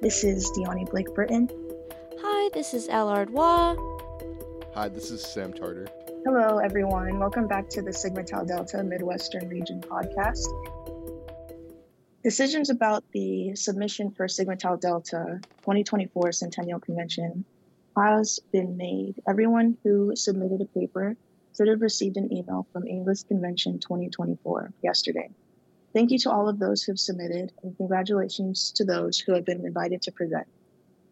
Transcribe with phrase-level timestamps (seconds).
[0.00, 1.48] This is DeAni Blake-Britton.
[2.20, 3.76] Hi, this is El Hardoin.
[4.72, 5.88] Hi, this is Sam Tarter.
[6.24, 7.18] Hello, everyone.
[7.18, 10.46] Welcome back to the Sigma Tau Delta Midwestern Region podcast.
[12.22, 17.44] Decisions about the submission for Sigma Tau Delta 2024 Centennial Convention
[17.96, 19.16] has been made.
[19.28, 21.16] Everyone who submitted a paper
[21.56, 25.28] should have received an email from English Convention 2024 yesterday.
[25.94, 29.44] Thank you to all of those who have submitted, and congratulations to those who have
[29.44, 30.46] been invited to present.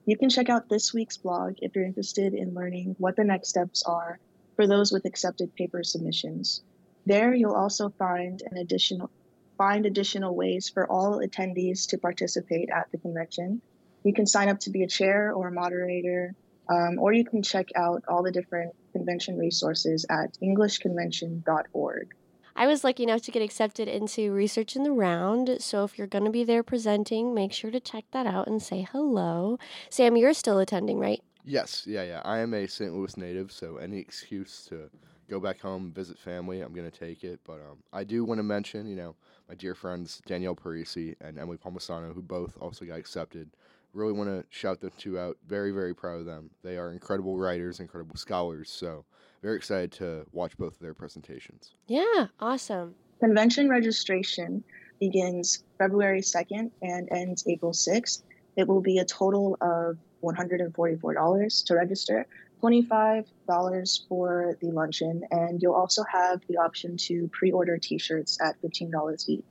[0.05, 3.48] You can check out this week's blog if you're interested in learning what the next
[3.48, 4.20] steps are
[4.54, 6.62] for those with accepted paper submissions.
[7.06, 9.10] There, you'll also find an additional
[9.56, 13.62] find additional ways for all attendees to participate at the convention.
[14.04, 16.34] You can sign up to be a chair or a moderator,
[16.68, 22.15] um, or you can check out all the different convention resources at englishconvention.org.
[22.59, 26.06] I was lucky enough to get accepted into Research in the Round, so if you're
[26.06, 29.59] going to be there presenting, make sure to check that out and say hello.
[29.90, 31.23] Sam, you're still attending, right?
[31.45, 32.23] Yes, yeah, yeah.
[32.24, 32.95] I am a St.
[32.95, 34.88] Louis native, so any excuse to
[35.29, 37.40] go back home, visit family, I'm going to take it.
[37.45, 39.16] But um, I do want to mention, you know,
[39.51, 43.51] my dear friends Danielle Parisi and Emily Palmisano, who both also got accepted.
[43.93, 45.37] Really want to shout them two out.
[45.46, 46.49] Very, very proud of them.
[46.62, 48.71] They are incredible writers, incredible scholars.
[48.71, 49.04] So
[49.42, 51.73] very excited to watch both of their presentations.
[51.87, 52.95] Yeah, awesome.
[53.20, 54.62] Convention registration
[55.01, 58.23] begins February 2nd and ends April 6th.
[58.56, 62.26] It will be a total of $144 to register,
[62.62, 68.38] $25 for the luncheon, and you'll also have the option to pre order t shirts
[68.41, 69.44] at $15 each.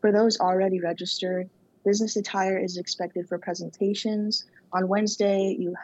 [0.00, 1.50] For those already registered,
[1.84, 4.46] business attire is expected for presentations.
[4.72, 5.74] On Wednesday, you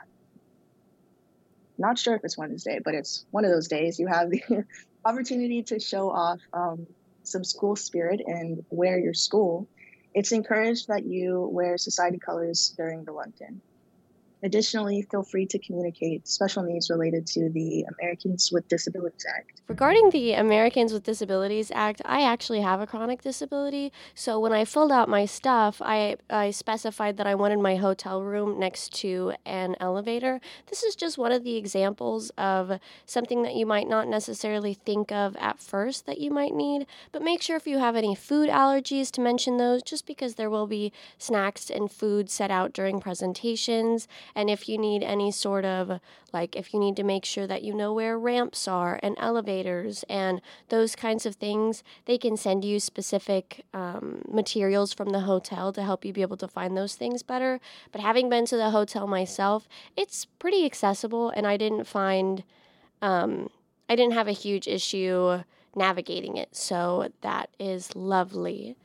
[1.78, 4.64] not sure if it's Wednesday, but it's one of those days you have the
[5.04, 6.86] opportunity to show off um,
[7.22, 9.66] some school spirit and wear your school.
[10.14, 13.60] It's encouraged that you wear society colors during the luncheon.
[14.44, 19.62] Additionally, feel free to communicate special needs related to the Americans with Disabilities Act.
[19.68, 23.90] Regarding the Americans with Disabilities Act, I actually have a chronic disability.
[24.14, 28.22] So when I filled out my stuff, I, I specified that I wanted my hotel
[28.22, 30.42] room next to an elevator.
[30.66, 35.10] This is just one of the examples of something that you might not necessarily think
[35.10, 36.86] of at first that you might need.
[37.12, 40.50] But make sure if you have any food allergies to mention those, just because there
[40.50, 45.64] will be snacks and food set out during presentations and if you need any sort
[45.64, 46.00] of,
[46.32, 50.04] like, if you need to make sure that you know where ramps are and elevators
[50.08, 55.72] and those kinds of things, they can send you specific um, materials from the hotel
[55.72, 57.60] to help you be able to find those things better.
[57.92, 62.42] But having been to the hotel myself, it's pretty accessible, and I didn't find,
[63.00, 63.50] um,
[63.88, 65.42] I didn't have a huge issue
[65.76, 66.54] navigating it.
[66.56, 68.76] So that is lovely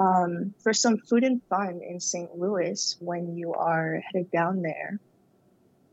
[0.00, 2.36] um, for some food and fun in St.
[2.36, 4.98] Louis when you are headed down there.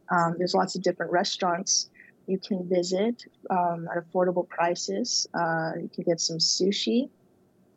[0.09, 1.89] Um, there's lots of different restaurants
[2.25, 5.27] you can visit um, at affordable prices.
[5.33, 7.09] Uh, you can get some sushi,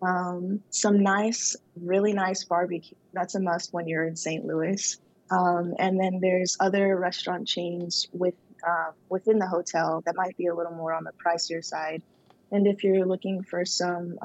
[0.02, 2.96] um, some nice, really nice barbecue.
[3.12, 4.44] That's a must when you're in St.
[4.44, 4.98] Louis.
[5.32, 8.34] Um, and then there's other restaurant chains with
[8.66, 12.02] uh, within the hotel that might be a little more on the pricier side.
[12.52, 14.18] And if you're looking for some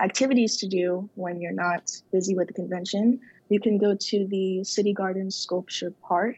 [0.00, 4.64] activities to do when you're not busy with the convention, you can go to the
[4.64, 6.36] City Gardens Sculpture Park.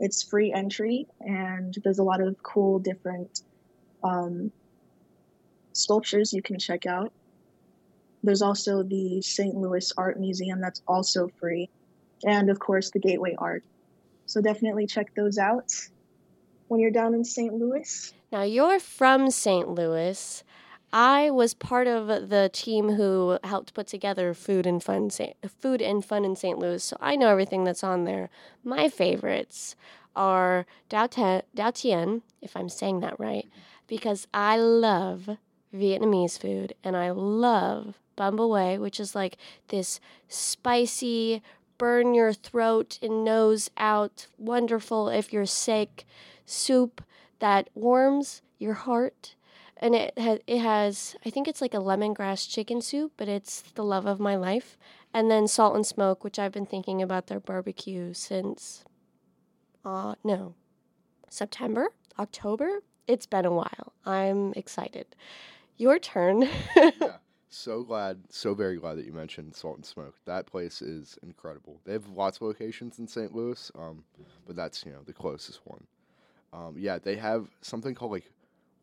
[0.00, 3.42] It's free entry, and there's a lot of cool different
[4.04, 4.52] um,
[5.72, 7.12] sculptures you can check out.
[8.22, 9.54] There's also the St.
[9.54, 11.68] Louis Art Museum that's also free,
[12.24, 13.64] and of course, the Gateway Arch.
[14.26, 15.72] So definitely check those out
[16.66, 17.54] when you're down in St.
[17.54, 18.12] Louis.
[18.30, 19.68] Now, you're from St.
[19.68, 20.44] Louis.
[20.92, 25.10] I was part of the team who helped put together Food and Fun
[25.58, 26.58] Food and Fun in St.
[26.58, 28.30] Louis, so I know everything that's on there.
[28.64, 29.76] My favorites
[30.16, 33.46] are Dao, Dao Tien, if I'm saying that right,
[33.86, 35.28] because I love
[35.74, 39.36] Vietnamese food and I love Bun Bo which is like
[39.68, 41.42] this spicy,
[41.76, 46.06] burn your throat and nose out, wonderful if you're sick
[46.46, 47.02] soup
[47.40, 49.34] that warms your heart
[49.80, 53.62] and it has it has I think it's like a lemongrass chicken soup, but it's
[53.74, 54.76] the love of my life.
[55.14, 58.84] And then salt and smoke, which I've been thinking about their barbecue since
[59.84, 60.54] uh no.
[61.30, 61.92] September?
[62.18, 62.80] October?
[63.06, 63.92] It's been a while.
[64.04, 65.06] I'm excited.
[65.76, 66.48] Your turn.
[66.76, 67.16] yeah.
[67.50, 70.14] So glad, so very glad that you mentioned Salt and Smoke.
[70.26, 71.80] That place is incredible.
[71.86, 73.34] They have lots of locations in St.
[73.34, 74.04] Louis, um,
[74.46, 75.86] but that's you know the closest one.
[76.52, 78.30] Um, yeah, they have something called like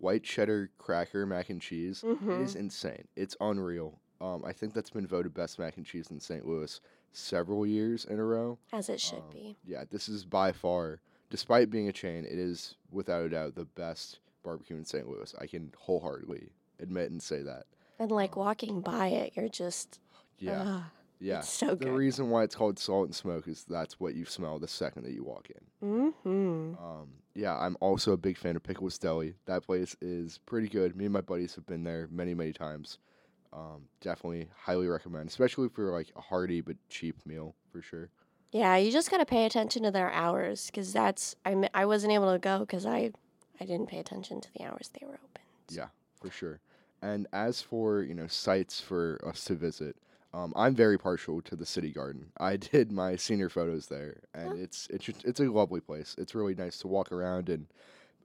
[0.06, 2.04] white cheddar cracker mac and cheese.
[2.06, 2.32] Mm-hmm.
[2.32, 3.08] It is insane.
[3.16, 4.00] It's unreal.
[4.22, 6.46] Um, I think that's been voted best mac and cheese in St.
[6.48, 6.80] Louis
[7.12, 8.58] several years in a row.
[8.72, 9.58] As it should Um, be.
[9.66, 11.00] Yeah, this is by far,
[11.30, 15.08] despite being a chain, it is without a doubt the best barbecue in St.
[15.10, 15.34] Louis.
[15.42, 16.50] I can wholeheartedly
[16.80, 17.64] admit and say that.
[18.00, 20.00] And like walking by it, you're just
[20.38, 20.84] Yeah, ugh,
[21.20, 21.40] yeah.
[21.40, 21.88] it's so good.
[21.88, 25.04] The reason why it's called salt and smoke is that's what you smell the second
[25.04, 25.88] that you walk in.
[25.88, 26.84] mm-hmm.
[26.84, 29.36] Um, yeah, I'm also a big fan of Pickles Deli.
[29.46, 30.96] That place is pretty good.
[30.96, 33.00] Me and my buddies have been there many, many times.
[33.54, 38.10] Um, definitely highly recommend, especially for like a hearty but cheap meal for sure.
[38.52, 42.32] Yeah, you just gotta pay attention to their hours because that's I I wasn't able
[42.32, 43.12] to go because I
[43.60, 45.42] I didn't pay attention to the hours they were open.
[45.70, 45.88] Yeah,
[46.22, 46.60] for sure.
[47.02, 49.96] And as for you know sites for us to visit,
[50.36, 52.32] um, I'm very partial to the City Garden.
[52.38, 54.56] I did my senior photos there, and Oh.
[54.56, 56.16] it's it's just, it's a lovely place.
[56.18, 57.68] It's really nice to walk around, and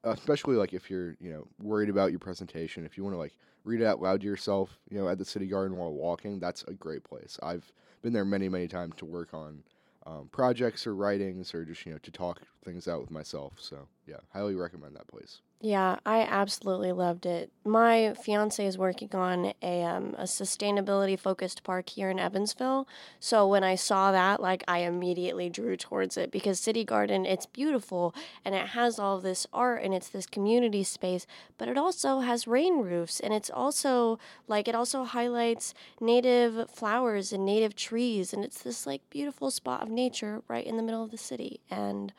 [0.05, 3.35] especially like if you're you know worried about your presentation, if you want to like
[3.65, 6.65] read it out loud to yourself, you know, at the City Garden while walking, that's
[6.65, 7.39] a great place.
[7.43, 7.71] I've
[8.03, 9.63] been there many many times to work on.
[10.07, 13.87] Um, projects or writings or just you know to talk things out with myself so
[14.07, 17.53] yeah highly recommend that place Yeah, I absolutely loved it.
[17.67, 22.89] My fiance is working on a um, a sustainability focused park here in Evansville.
[23.19, 27.45] So when I saw that, like I immediately drew towards it because City Garden, it's
[27.45, 31.27] beautiful and it has all this art and it's this community space,
[31.59, 34.19] but it also has rain roofs and it's also
[34.49, 39.83] like it also highlights native flowers and native trees and it's this like beautiful spot
[39.83, 42.15] of nature right in the middle of the city and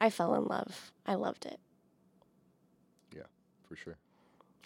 [0.00, 0.90] I fell in love.
[1.06, 1.60] I loved it.
[3.72, 3.96] For sure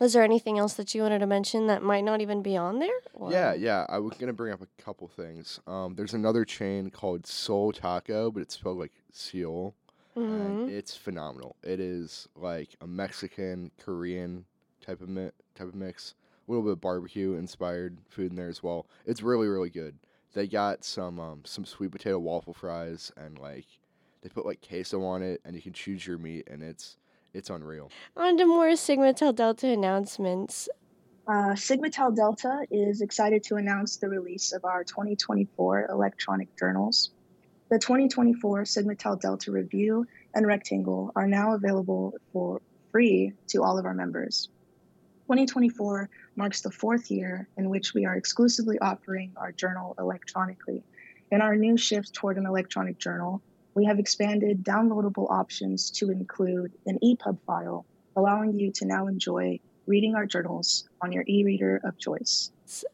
[0.01, 2.81] Was there anything else that you wanted to mention that might not even be on
[2.81, 2.99] there?
[3.31, 3.87] Yeah, Or- yeah.
[3.89, 5.61] I was gonna bring up a couple things.
[5.67, 9.75] Um, there's another chain called Soul Taco, but it's spelled like Seoul,
[10.17, 10.69] Mhm.
[10.69, 11.57] it's phenomenal.
[11.63, 14.45] It is like a Mexican Korean
[14.81, 16.15] type of mi- type of mix,
[16.47, 18.87] a little bit of barbecue inspired food in there as well.
[19.07, 19.99] It's really really good.
[20.35, 23.67] They got some um, some sweet potato waffle fries and like
[24.21, 26.97] they put like queso on it, and you can choose your meat, and it's
[27.37, 27.91] it's unreal.
[28.17, 30.69] On to more Sigma Tau Delta announcements.
[31.29, 37.11] Uh, Sigma Tau Delta is excited to announce the release of our 2024 electronic journals.
[37.69, 42.61] The 2024 Sigma Tau Delta Review and Rectangle are now available for
[42.93, 44.49] free to all of our members.
[45.27, 50.85] 2024 marks the fourth year in which we are exclusively offering our journal electronically.
[51.33, 53.43] In our new shift toward an electronic journal,
[53.77, 57.85] we have expanded downloadable options to include an EPUB file,
[58.17, 62.51] allowing you to now enjoy reading our journals on your e reader of choice.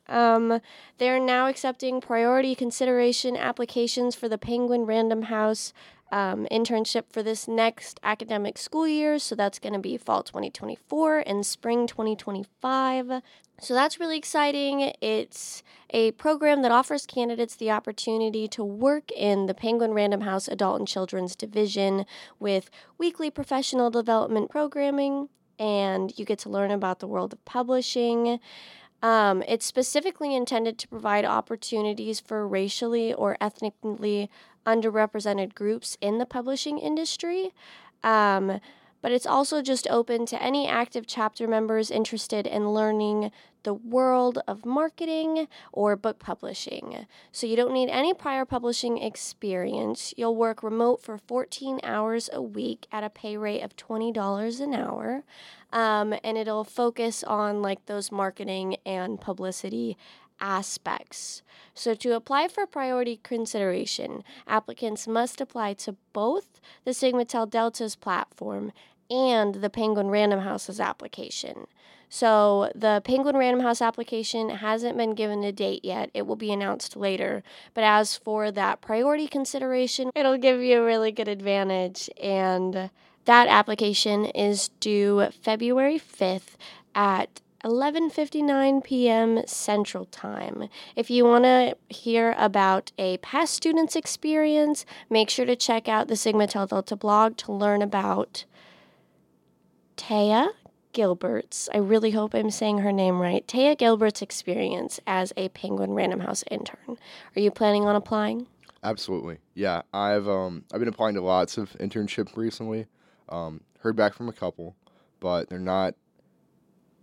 [0.09, 0.61] Um,
[0.99, 5.73] they're now accepting priority consideration applications for the Penguin Random House
[6.11, 9.19] um, internship for this next academic school year.
[9.19, 13.23] So that's going to be fall 2024 and spring 2025.
[13.63, 14.93] So that's really exciting.
[15.01, 20.49] It's a program that offers candidates the opportunity to work in the Penguin Random House
[20.49, 22.05] Adult and Children's Division
[22.41, 25.29] with weekly professional development programming,
[25.61, 28.41] and you get to learn about the world of publishing.
[29.01, 34.29] Um, it's specifically intended to provide opportunities for racially or ethnically
[34.67, 37.53] underrepresented groups in the publishing industry.
[38.03, 38.59] Um,
[39.03, 43.33] but it's also just open to any active chapter members interested in learning
[43.63, 47.07] the world of marketing or book publishing.
[47.31, 50.13] So you don't need any prior publishing experience.
[50.17, 54.75] You'll work remote for 14 hours a week at a pay rate of $20 an
[54.75, 55.25] hour.
[55.73, 59.97] Um, and it'll focus on like those marketing and publicity
[60.41, 61.43] aspects.
[61.73, 67.97] So, to apply for priority consideration, applicants must apply to both the Sigma Tau Delta's
[67.97, 68.73] platform
[69.09, 71.67] and the Penguin Random House's application.
[72.15, 76.11] So, the Penguin Random House application hasn't been given a date yet.
[76.13, 77.43] It will be announced later.
[77.73, 82.11] But as for that priority consideration, it'll give you a really good advantage.
[82.23, 82.91] And
[83.25, 86.59] that application is due February 5th
[86.95, 89.47] at 11:59 p.m.
[89.47, 90.69] Central Time.
[90.95, 96.09] If you want to hear about a past student's experience, make sure to check out
[96.09, 98.45] the Sigma Tau Delta blog to learn about
[99.97, 100.51] Taya
[100.93, 101.69] Gilbert's.
[101.73, 103.47] I really hope I'm saying her name right.
[103.47, 106.99] Taya Gilbert's experience as a Penguin Random House intern.
[107.37, 108.47] Are you planning on applying?
[108.85, 109.39] Absolutely.
[109.55, 112.87] Yeah, I've um I've been applying to lots of internships recently.
[113.29, 114.77] Um, heard back from a couple,
[115.21, 115.95] but they're not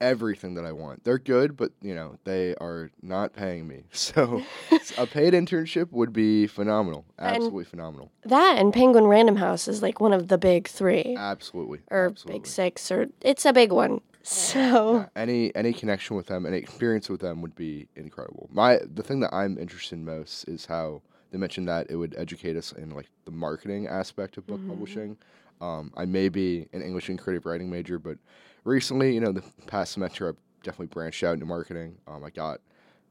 [0.02, 1.04] everything that I want.
[1.04, 3.84] They're good, but you know they are not paying me.
[3.94, 4.42] So
[4.98, 7.06] a paid internship would be phenomenal.
[7.18, 8.12] And- Absolutely phenomenal.
[8.26, 11.16] That and Penguin Random House is like one of the big three.
[11.18, 11.80] Absolutely.
[11.92, 12.40] or absolutely.
[12.40, 14.02] Big Six, or it's a big one.
[14.24, 14.60] So
[14.96, 18.50] Yeah, any any connection with them, any experience with them would be incredible.
[18.52, 22.16] My the thing that I'm interested in most is how they mentioned that it would
[22.18, 24.68] educate us in like the marketing aspect of book Mhm.
[24.70, 25.18] publishing.
[25.62, 28.18] Um, I may be an English and creative writing major, but
[28.64, 31.98] recently, you know, the past semester I've definitely branched out into marketing.
[32.08, 32.62] Um, I got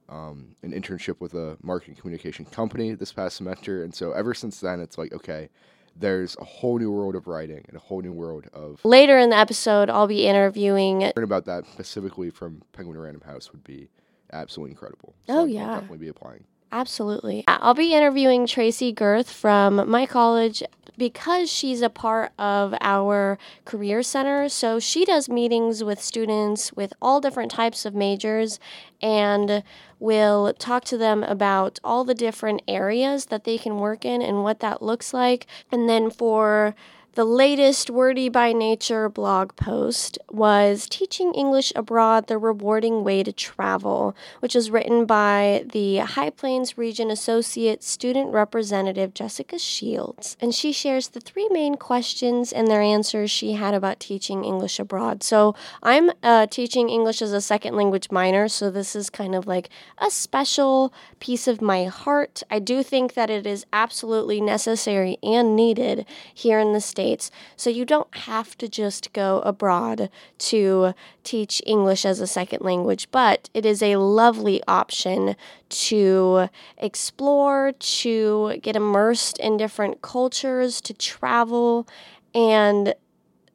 [0.09, 4.59] um, an internship with a marketing communication company this past semester, and so ever since
[4.61, 5.51] then, it's like okay,
[5.95, 9.29] there's a whole new world of writing and a whole new world of later in
[9.29, 11.01] the episode, I'll be interviewing.
[11.01, 13.91] learn about that specifically from Penguin Random House would be
[14.33, 15.15] absolutely incredible.
[15.29, 15.65] Oh, I'll- yeah.
[15.69, 16.45] I'll definitely be applying.
[16.71, 17.45] Absolutely.
[17.49, 20.63] I'll be interviewing Tracy Gerth from my college
[20.99, 24.49] because she's a part of our career center.
[24.49, 28.59] So she does meetings with students with all different types of majors
[29.01, 29.63] and
[30.01, 34.43] will talk to them about all the different areas that they can work in and
[34.43, 35.47] what that looks like.
[35.71, 36.75] And then for
[37.19, 43.33] the latest Wordy by Nature blog post was Teaching English Abroad The Rewarding Way to
[43.33, 50.37] Travel, which is written by the High Plains Region Associate Student Representative Jessica Shields.
[50.41, 54.79] And she shares the three main questions and their answers she had about teaching English
[54.79, 55.25] abroad.
[55.25, 59.45] So I'm uh, teaching English as a second language minor, so this is kind of
[59.45, 59.71] like
[60.01, 62.45] a special piece of my heart.
[62.49, 67.08] I do think that it is absolutely necessary and needed here in the States.
[67.57, 73.09] So you don't have to just go abroad to teach English as a second language,
[73.11, 75.37] but it is a lovely option
[75.69, 81.87] to explore, to get immersed in different cultures, to travel,
[82.35, 82.95] and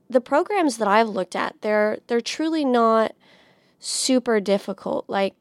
[0.09, 3.13] the programs that I've looked at, they're they're truly not
[3.79, 5.05] super difficult.
[5.07, 5.35] Like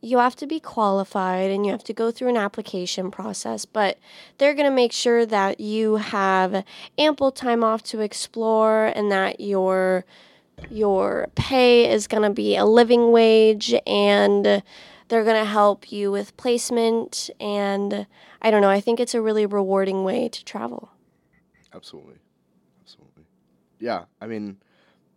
[0.00, 3.98] you have to be qualified and you have to go through an application process, but
[4.38, 6.64] they're going to make sure that you have
[6.96, 10.04] ample time off to explore and that your
[10.70, 16.10] your pay is going to be a living wage and they're going to help you
[16.10, 18.06] with placement and
[18.42, 20.90] I don't know, I think it's a really rewarding way to travel.
[21.74, 22.16] Absolutely.
[22.82, 23.24] Absolutely.
[23.78, 24.04] Yeah.
[24.20, 24.58] I mean,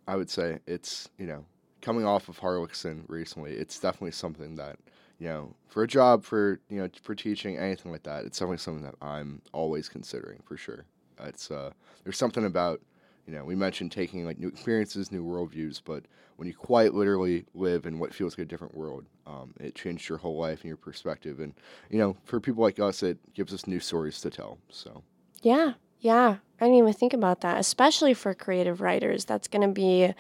[0.08, 1.46] I would say it's, you know,
[1.82, 4.78] coming off of Harlaxton recently, it's definitely something that,
[5.20, 8.58] you know, for a job, for, you know, for teaching, anything like that, it's definitely
[8.58, 10.86] something that I'm always considering for sure.
[11.24, 11.72] It's, uh,
[12.04, 12.82] there's something about,
[13.28, 16.06] you know, we mentioned taking like new experiences, new worldviews, but
[16.38, 20.10] when you quite literally live in what feels like a different world, um, it changed
[20.10, 21.40] your whole life and your perspective.
[21.40, 21.54] And,
[21.90, 24.58] you know, for people like us, it gives us new stories to tell.
[24.70, 25.04] So,
[25.44, 26.38] Yeah, yeah.
[26.60, 29.26] I didn't even think about that, especially for creative writers.
[29.26, 30.14] That's going to be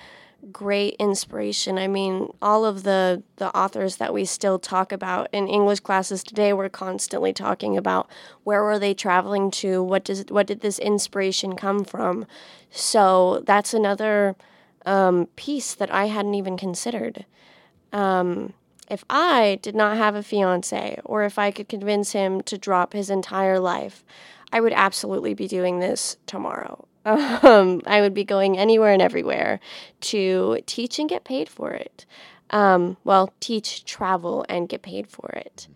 [0.51, 1.77] great inspiration.
[1.77, 6.23] I mean, all of the the authors that we still talk about in English classes
[6.23, 8.09] today, we're constantly talking about
[8.43, 9.83] where were they traveling to?
[9.83, 12.25] What does what did this inspiration come from?
[12.69, 14.35] So that's another
[14.85, 17.25] um, piece that I hadn't even considered.
[17.93, 18.53] Um,
[18.89, 22.93] if I did not have a fiance, or if I could convince him to drop
[22.93, 24.03] his entire life,
[24.51, 26.87] I would absolutely be doing this tomorrow.
[27.03, 29.59] Um, I would be going anywhere and everywhere
[30.01, 32.05] to teach and get paid for it.
[32.51, 35.67] Um, well, teach, travel, and get paid for it.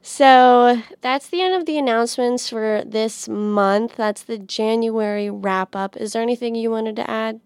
[0.00, 3.96] So that's the end of the announcements for this month.
[3.96, 5.96] That's the January wrap up.
[5.96, 7.40] Is there anything you wanted to add?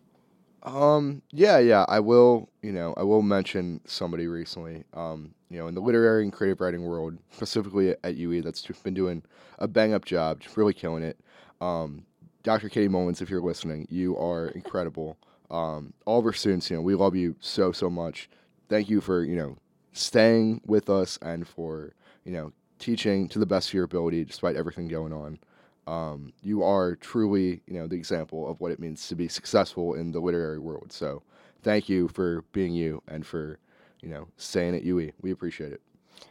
[0.62, 5.68] Um, yeah, yeah, I will, you know, I will mention somebody recently, um, you know,
[5.68, 9.23] in the literary and creative writing world, specifically at, UE, that's been doing
[9.61, 11.21] a bang up job, just really killing it.
[11.61, 12.04] Um,
[12.47, 12.69] Dr.
[12.69, 15.19] Katie Mullins, if you're listening, you are incredible.
[15.50, 18.31] Um, all of our students, you know, we love you so, so much.
[18.69, 19.57] Thank you for, you know,
[19.93, 21.93] staying with us and for,
[22.25, 25.41] you know, teaching to the best of your ability despite everything going on.
[25.88, 29.95] Um, you are truly, you know, the example of what it means to be successful
[29.95, 30.93] in the literary world.
[30.93, 31.25] So,
[31.65, 33.59] thank you for being you and for,
[34.03, 35.11] you know, staying at UE.
[35.21, 35.81] We appreciate it.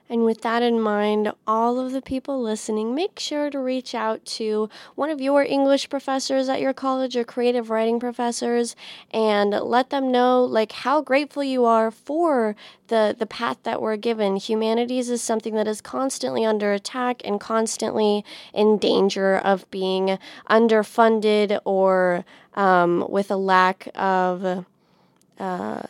[0.07, 4.23] And with that in mind, all of the people listening, make sure to reach out
[4.25, 8.75] to one of your English professors at your college or creative writing professors
[9.09, 12.55] and let them know like how grateful you are for
[12.87, 14.35] the the path that we're given.
[14.35, 18.23] Humanities is something that is constantly under attack and constantly
[18.53, 22.23] in danger of being underfunded or
[22.53, 24.65] um, with a lack of
[25.39, 25.81] uh,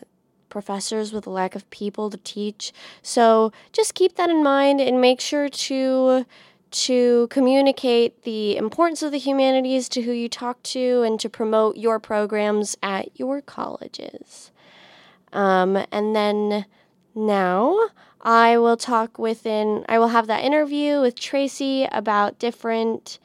[0.55, 2.71] professors with a lack of people to teach.
[3.01, 6.25] So just keep that in mind and make sure to
[6.71, 11.75] to communicate the importance of the humanities to who you talk to and to promote
[11.75, 14.51] your programs at your colleges.
[15.33, 16.65] Um, and then
[17.13, 17.89] now
[18.21, 23.19] I will talk within I will have that interview with Tracy about different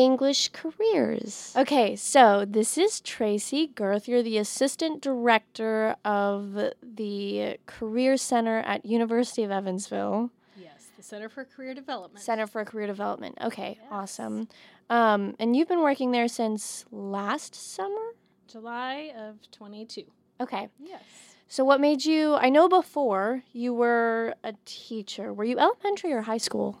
[0.00, 1.54] English careers.
[1.56, 4.06] Okay, so this is Tracy Gerth.
[4.06, 10.30] You're the assistant director of the Career Center at University of Evansville.
[10.60, 12.22] Yes, the Center for Career Development.
[12.22, 13.38] Center for Career Development.
[13.42, 13.88] Okay, Yes.
[13.90, 14.48] awesome.
[14.90, 18.14] Um, and you've been working there since last summer?
[18.48, 20.04] July of 22.
[20.40, 20.68] Okay.
[20.78, 21.00] Yes.
[21.48, 25.32] So what made you I know before you were a teacher.
[25.32, 26.80] Were you elementary or high school?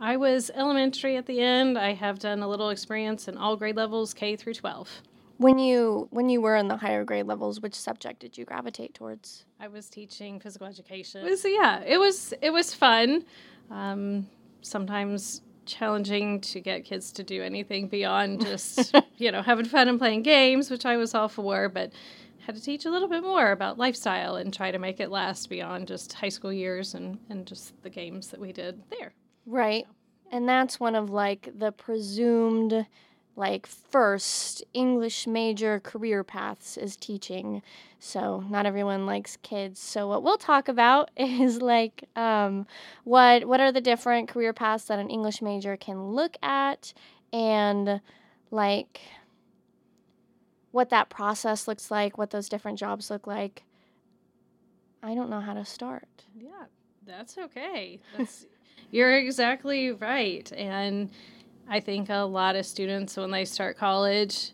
[0.00, 1.76] I was elementary at the end.
[1.76, 4.88] I have done a little experience in all grade levels, K through 12.
[5.36, 8.94] When you when you were in the higher grade levels, which subject did you gravitate
[8.94, 9.44] towards?
[9.58, 11.24] I was teaching physical education.
[11.24, 13.24] Was, yeah, it was it was fun.
[13.70, 14.26] Um,
[14.60, 19.98] sometimes challenging to get kids to do anything beyond just you know having fun and
[19.98, 21.92] playing games, which I was all for, but
[22.40, 25.48] had to teach a little bit more about lifestyle and try to make it last
[25.48, 29.12] beyond just high school years and, and just the games that we did there.
[29.50, 29.84] Right.
[30.30, 32.86] And that's one of like the presumed
[33.34, 37.62] like first English major career paths is teaching.
[37.98, 39.80] So not everyone likes kids.
[39.80, 42.66] So what we'll talk about is like um,
[43.02, 46.92] what what are the different career paths that an English major can look at
[47.32, 48.00] and
[48.52, 49.00] like
[50.70, 53.64] what that process looks like, what those different jobs look like.
[55.02, 56.06] I don't know how to start.
[56.38, 56.66] Yeah,
[57.04, 57.98] that's okay.
[58.16, 58.46] That's
[58.90, 60.50] you're exactly right.
[60.52, 61.10] And
[61.68, 64.52] I think a lot of students when they start college,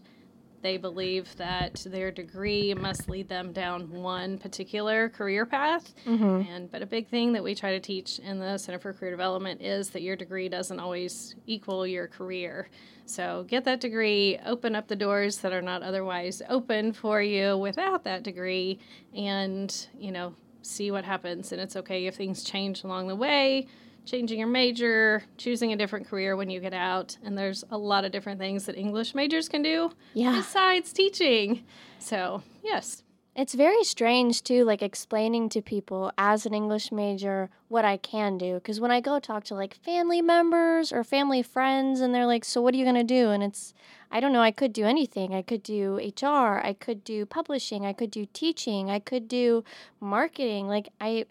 [0.62, 5.94] they believe that their degree must lead them down one particular career path.
[6.04, 6.50] Mm-hmm.
[6.50, 9.10] And but a big thing that we try to teach in the Center for Career
[9.10, 12.68] Development is that your degree doesn't always equal your career.
[13.06, 17.56] So get that degree, open up the doors that are not otherwise open for you
[17.56, 18.80] without that degree,
[19.14, 21.52] and you know see what happens.
[21.52, 23.68] And it's okay if things change along the way.
[24.06, 28.04] Changing your major, choosing a different career when you get out, and there's a lot
[28.04, 30.32] of different things that English majors can do Yeah.
[30.36, 31.64] besides teaching.
[31.98, 33.02] So, yes.
[33.34, 38.38] It's very strange too, like explaining to people as an English major what I can
[38.38, 38.54] do.
[38.54, 42.44] Because when I go talk to like family members or family friends, and they're like,
[42.46, 43.74] "So what are you gonna do?" and it's,
[44.10, 44.40] I don't know.
[44.40, 45.34] I could do anything.
[45.34, 46.60] I could do HR.
[46.64, 47.84] I could do publishing.
[47.84, 48.88] I could do teaching.
[48.88, 49.64] I could do
[50.00, 50.68] marketing.
[50.68, 51.26] Like I,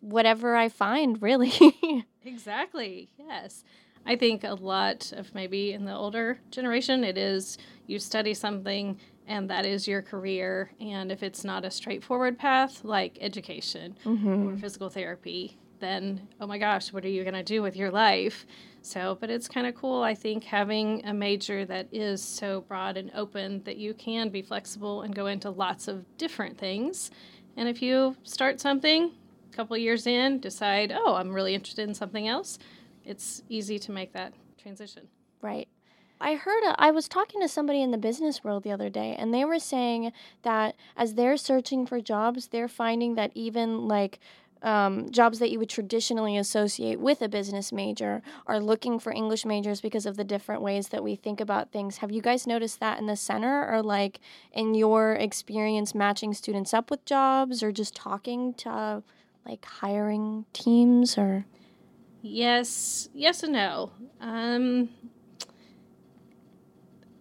[0.00, 1.52] whatever I find, really.
[2.24, 3.08] Exactly.
[3.18, 3.64] Yes.
[4.06, 8.98] I think a lot of maybe in the older generation, it is you study something
[9.26, 10.70] and that is your career.
[10.80, 14.48] And if it's not a straightforward path like education mm-hmm.
[14.48, 17.90] or physical therapy, then oh my gosh, what are you going to do with your
[17.90, 18.46] life?
[18.82, 22.96] So, but it's kind of cool, I think, having a major that is so broad
[22.96, 27.10] and open that you can be flexible and go into lots of different things.
[27.56, 29.12] And if you start something,
[29.50, 32.58] couple years in, decide, oh, I'm really interested in something else,
[33.04, 35.08] it's easy to make that transition.
[35.42, 35.68] Right.
[36.20, 39.16] I heard, a, I was talking to somebody in the business world the other day,
[39.18, 44.20] and they were saying that as they're searching for jobs, they're finding that even like
[44.62, 49.46] um, jobs that you would traditionally associate with a business major are looking for English
[49.46, 51.98] majors because of the different ways that we think about things.
[51.98, 54.20] Have you guys noticed that in the center, or like
[54.52, 59.00] in your experience matching students up with jobs, or just talking to uh,
[59.46, 61.44] like hiring teams, or?
[62.22, 63.92] Yes, yes and no.
[64.20, 64.90] Um,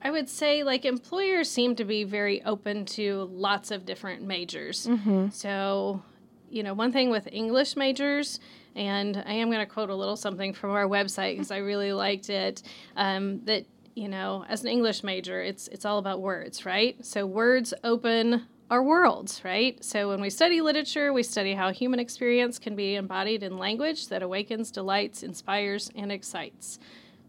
[0.01, 4.87] I would say like employers seem to be very open to lots of different majors.
[4.87, 5.29] Mm-hmm.
[5.29, 6.01] So,
[6.49, 8.39] you know, one thing with English majors,
[8.75, 11.91] and I am going to quote a little something from our website because I really
[11.93, 12.63] liked it.
[12.95, 17.03] Um, that you know, as an English major, it's it's all about words, right?
[17.05, 19.83] So words open our worlds, right?
[19.83, 24.07] So when we study literature, we study how human experience can be embodied in language
[24.09, 26.79] that awakens, delights, inspires, and excites.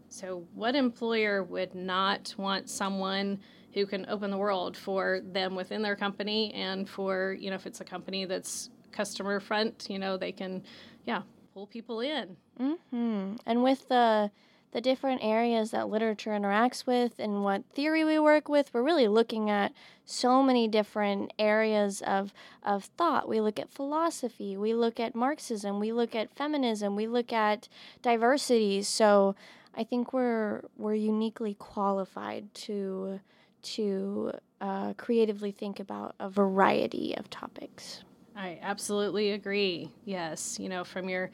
[0.09, 3.39] So, what employer would not want someone
[3.73, 7.65] who can open the world for them within their company and for, you know, if
[7.65, 10.63] it's a company that's customer front, you know, they can,
[11.05, 11.21] yeah,
[11.53, 12.35] pull people in.
[12.59, 13.35] Mm-hmm.
[13.45, 14.29] And with the
[14.71, 19.07] the different areas that literature interacts with and what theory we work with, we're really
[19.07, 19.73] looking at
[20.05, 23.27] so many different areas of of thought.
[23.27, 27.67] We look at philosophy, we look at Marxism, we look at feminism, we look at
[28.01, 28.81] diversity.
[28.81, 29.35] So
[29.75, 33.19] I think we're we're uniquely qualified to
[33.63, 38.03] to uh, creatively think about a variety of topics.
[38.35, 39.91] I absolutely agree.
[40.05, 41.29] Yes, you know, from your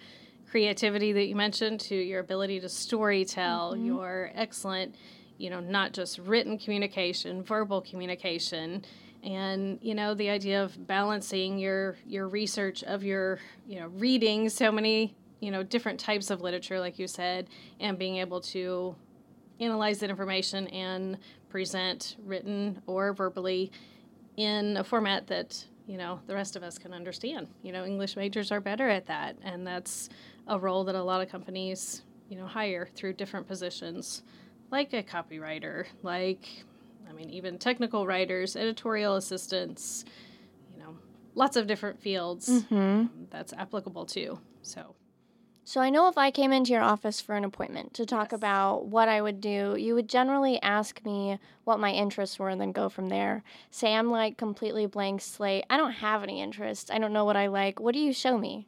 [0.50, 3.86] creativity that you mentioned to your ability to storytell, Mhm.
[3.86, 4.96] your excellent,
[5.38, 8.84] you know, not just written communication, verbal communication,
[9.24, 14.48] and you know the idea of balancing your your research of your you know reading
[14.48, 17.48] so many you know different types of literature like you said
[17.80, 18.96] and being able to
[19.60, 21.18] analyze that information and
[21.50, 23.72] present written or verbally
[24.38, 28.16] in a format that you know the rest of us can understand you know english
[28.16, 30.10] majors are better at that and that's
[30.48, 34.24] a role that a lot of companies you know hire through different positions
[34.72, 36.48] like a copywriter like
[37.10, 40.04] i mean even technical writers editorial assistants
[40.74, 40.96] you know
[41.36, 43.06] lots of different fields Mm-hmm.
[43.30, 44.96] that's applicable to so
[45.64, 48.38] So I know if I came into your office for an appointment to talk Yes.
[48.40, 52.60] about what I would do, you would generally ask me what my interests were and
[52.62, 53.44] then go from there.
[53.70, 55.66] Say I'm like completely blank slate.
[55.70, 56.90] I don't have any interests.
[56.90, 57.82] I don't know what I like.
[57.82, 58.68] What do you show me?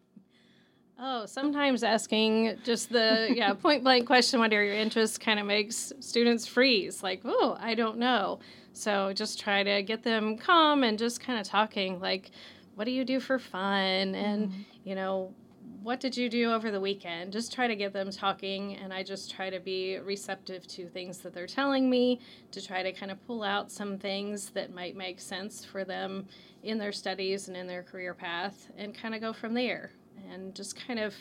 [1.01, 5.45] Oh, sometimes asking just the yeah point blank question, what are your interests, kind of
[5.45, 7.01] makes students freeze.
[7.01, 8.39] Like, oh, I don't know.
[8.73, 12.01] So just try to get them calm and just kind of talking.
[12.01, 12.31] Like,
[12.75, 14.13] what do you do for fun?
[14.13, 14.61] And mm-hmm.
[14.83, 15.33] you know,
[15.81, 17.31] what did you do over the weekend?
[17.31, 21.19] Just try to get them talking, and I just try to be receptive to things
[21.19, 22.19] that they're telling me
[22.51, 26.27] to try to kind of pull out some things that might make sense for them
[26.63, 29.91] in their studies and in their career path, and kind of go from there
[30.31, 31.13] and just kind of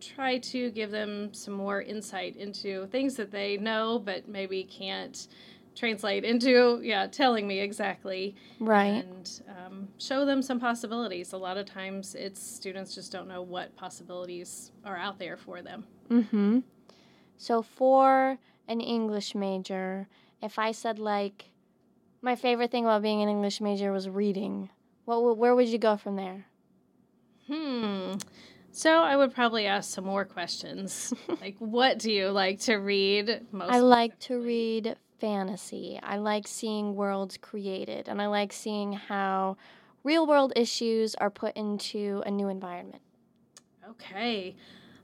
[0.00, 5.28] try to give them some more insight into things that they know but maybe can't
[5.74, 9.04] translate into yeah telling me exactly Right.
[9.04, 13.42] and um, show them some possibilities a lot of times it's students just don't know
[13.42, 16.60] what possibilities are out there for them Mm-hmm.
[17.36, 18.38] So for
[18.68, 20.08] an English major,
[20.40, 21.50] if I said like
[22.22, 24.70] my favorite thing about being an English major was reading,
[25.04, 26.46] what where would you go from there?
[27.46, 28.14] Hmm.
[28.72, 31.14] So I would probably ask some more questions.
[31.40, 33.72] like, what do you like to read most?
[33.72, 35.98] I like to read fantasy.
[36.02, 39.56] I like seeing worlds created, and I like seeing how
[40.04, 43.02] real world issues are put into a new environment.
[43.90, 44.54] Okay.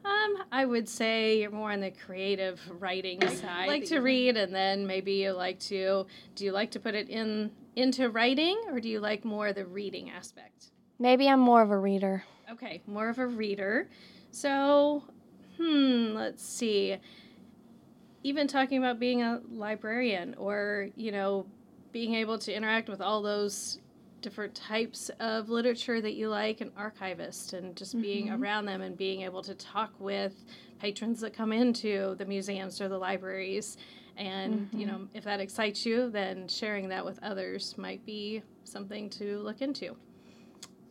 [0.05, 3.69] Um, I would say you're more on the creative writing side.
[3.69, 6.07] like to read, and then maybe you like to.
[6.35, 9.65] Do you like to put it in into writing, or do you like more the
[9.65, 10.73] reading aspect?
[10.99, 12.25] Maybe I'm more of a reader.
[12.51, 13.89] Okay, more of a reader.
[14.31, 15.05] So,
[15.57, 16.97] hmm, let's see.
[18.25, 21.47] Even talking about being a librarian or, you know,
[21.93, 23.79] being able to interact with all those
[24.23, 28.39] different types of literature that you like, an archivist, and just being Mhm.
[28.41, 30.45] around them and being able to talk with
[30.79, 33.77] patrons that come into the museums or the libraries.
[34.17, 34.87] And, you Mhm.
[34.87, 39.61] know, if that excites you, then sharing that with others might be something to look
[39.61, 39.97] into.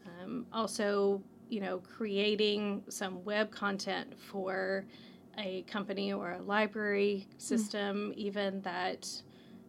[0.05, 4.85] Um, also, you know, creating some web content for
[5.37, 7.39] a company or a library mm-hmm.
[7.39, 9.07] system, even that,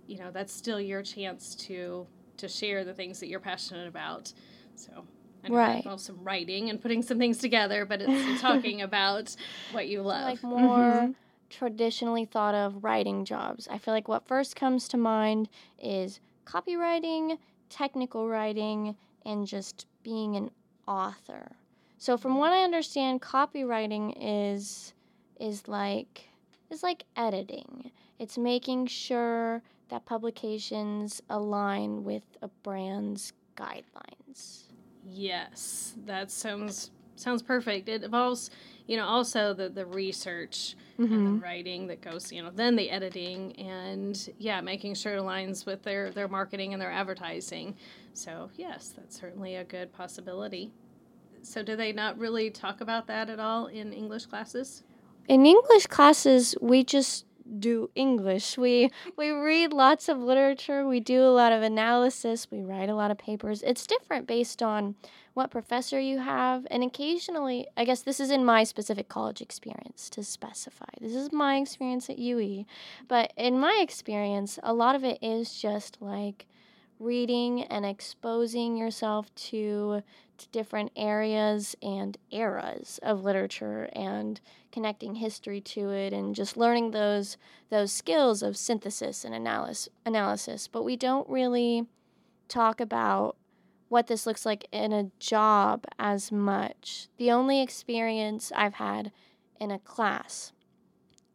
[0.07, 2.07] you know, that's still your chance to
[2.38, 4.33] to share the things that you're passionate about.
[4.75, 5.05] So.
[5.45, 5.77] I know that Right.
[5.79, 9.35] involves some writing and putting some things together, but it's talking about
[9.73, 10.23] what you love.
[10.23, 10.49] Like mm-hmm.
[10.49, 11.14] more
[11.51, 13.66] traditionally thought of writing jobs.
[13.68, 15.49] I feel like what first comes to mind
[15.81, 18.95] is copywriting, technical writing,
[19.27, 20.53] and just being an
[20.87, 21.57] author.
[22.03, 24.93] So from what I understand, copywriting is
[25.38, 26.31] is like
[26.69, 27.93] is like editing.
[28.19, 34.65] It's making sure that publications align with a brand's guidelines.
[35.09, 37.88] Yes, that sounds sounds perfect.
[37.88, 38.51] It involves,
[38.88, 41.37] you know, also the the research and Mm-hmm.
[41.37, 45.67] the writing that goes, you know, then the editing and yeah, making sure it aligns
[45.67, 47.77] with their their marketing and their advertising.
[48.12, 50.73] So yes, that's certainly a good possibility.
[51.42, 54.85] So do they not really talk about that at all in English classes?
[55.28, 57.26] In English classes, we just
[57.59, 58.57] do English.
[58.57, 62.94] We we read lots of literature, we do a lot of analysis, we write a
[62.94, 63.62] lot of papers.
[63.62, 64.94] It's different based on
[65.35, 70.11] what professor you have, and occasionally, I guess this is in my specific college experience
[70.11, 70.92] to specify.
[71.00, 72.64] This is my experience at UE,
[73.09, 76.46] but in my experience, a lot of it is just like
[77.03, 80.03] reading and exposing yourself to,
[80.38, 86.91] to different areas and eras of literature and connecting history to it and just learning
[86.91, 87.37] those
[87.71, 90.69] those skills of synthesis and analysis analysis.
[90.69, 91.87] But we don't really
[92.49, 93.37] talk about
[93.88, 97.09] what this looks like in a job as much.
[97.19, 99.12] The only experience i've had
[99.61, 100.53] in a class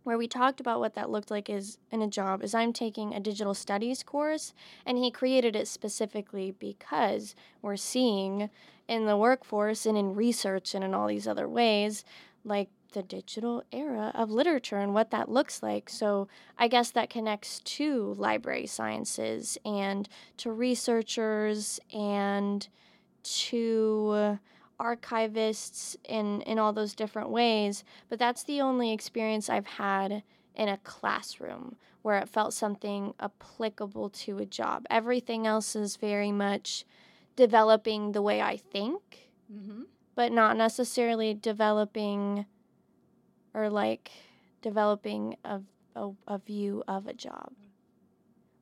[0.07, 3.13] where we talked about what that looked like is in a job is I'm taking
[3.13, 4.53] a digital studies course
[4.85, 8.49] and he created it specifically because we're seeing
[8.87, 12.05] in the workforce and in research and in all these other ways
[12.45, 15.89] like the digital era of literature and what that looks like.
[15.89, 22.65] So I guess that connects to library sciences and to researchers and
[23.23, 24.39] to
[24.79, 30.23] archivists in in all those different ways but that's the only experience I've had
[30.55, 34.85] in a classroom where it felt something applicable to a job.
[34.89, 36.85] Everything else is very much
[37.35, 39.83] developing the way I think, Mm-hmm.
[40.15, 42.45] but not necessarily developing
[43.53, 44.11] or like
[44.61, 45.61] developing a,
[45.95, 47.51] a, a view of a job.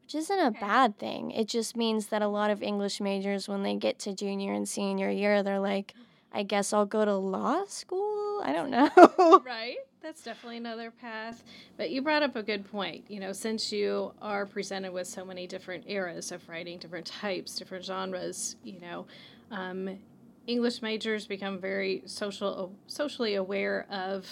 [0.06, 1.32] Which isn't a bad thing.
[1.32, 4.70] It just means that a lot of English majors, when they get to junior and
[4.70, 5.96] senior year, they're like,
[6.32, 8.42] I guess I'll go to law school?
[8.44, 9.42] I don't know.
[9.46, 11.44] right that's definitely another path
[11.78, 15.26] but you brought up a good point you know since you are presented with so
[15.26, 19.08] many different eras of writing different types different genres you know
[19.50, 19.98] um,
[20.46, 24.28] english majors become very social socially aware of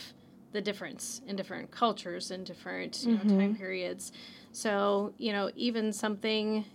[0.52, 4.12] the difference in different cultures and different you know, time periods
[4.54, 6.66] so you know even something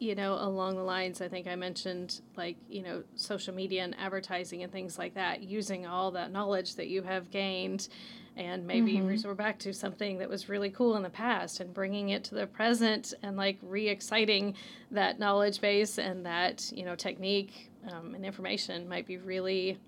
[0.00, 3.96] you know, along the lines, I think I mentioned like, you know, social media and
[3.98, 7.88] advertising and things like that, using all that knowledge that you have gained
[8.36, 9.08] and maybe Mhm.
[9.08, 12.34] resort back to something that was really cool in the past and bringing it to
[12.34, 14.54] the present and like re exciting
[14.90, 19.78] that knowledge base and that, you know, technique um, and information might be really,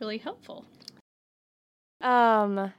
[0.00, 0.64] really helpful.
[2.00, 2.72] um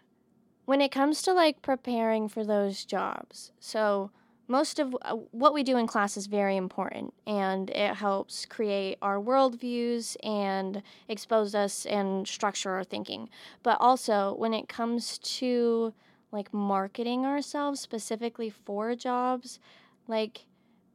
[0.66, 4.12] when it comes to like preparing for those jobs so
[4.48, 8.98] most of uh, what we do in class is very important and it helps create
[9.02, 13.30] our worldviews and expose us and structure our thinking.
[13.64, 15.94] But also when it comes to
[16.32, 19.60] like marketing ourselves specifically for jobs
[20.08, 20.46] like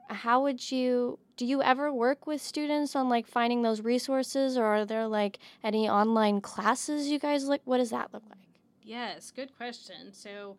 [0.09, 4.65] how would you do you ever work with students on like finding those resources or
[4.65, 8.46] are there like any online classes you guys like what does that look like
[8.87, 10.13] Yes, good question.
[10.13, 10.57] So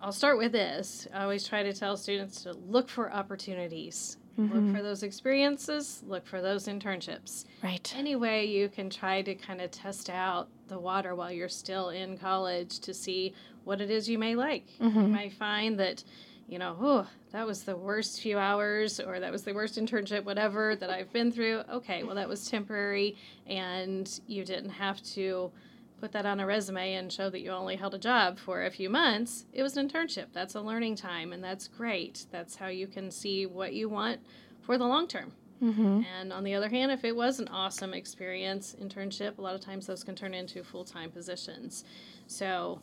[0.00, 1.06] I'll start with this.
[1.14, 4.18] I always try to tell students to look for opportunities.
[4.36, 7.44] Look for those experiences, look for those internships.
[7.62, 11.48] right Any way you can try to kind of test out the water while you're
[11.48, 14.66] still in college to see what it is you may like.
[14.80, 15.10] You Mhm.
[15.12, 16.02] may find that,
[16.48, 20.24] you know, oh, that was the worst few hours or that was the worst internship,
[20.24, 21.62] whatever that I've been through.
[21.70, 25.52] Okay, well, that was temporary and you didn't have to
[26.00, 28.70] put that on a resume and show that you only held a job for a
[28.70, 29.46] few months.
[29.52, 30.26] It was an internship.
[30.32, 32.26] That's a learning time and that's great.
[32.30, 34.20] That's how you can see what you want
[34.60, 35.32] for the long term.
[35.62, 36.02] mm-hmm.
[36.20, 39.60] And on the other hand, if it was an awesome experience, internship, a lot of
[39.60, 41.84] times those can turn into full time positions.
[42.26, 42.80] So,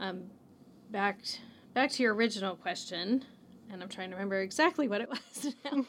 [0.00, 0.24] um,
[0.90, 1.18] back
[1.74, 3.24] back to your original question,
[3.70, 5.54] and I'm trying to remember exactly what it was.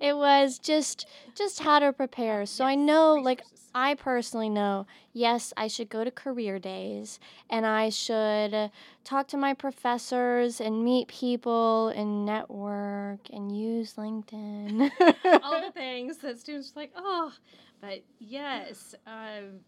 [0.00, 3.42] it was just just how to prepare so i Yes, know like.
[3.78, 8.70] I personally know yes i should go to career days and i should
[9.04, 14.90] talk to my professors and meet people and network and use linkedin.
[15.42, 17.32] All the things that students are like, oh,
[17.80, 19.60] but yes, um,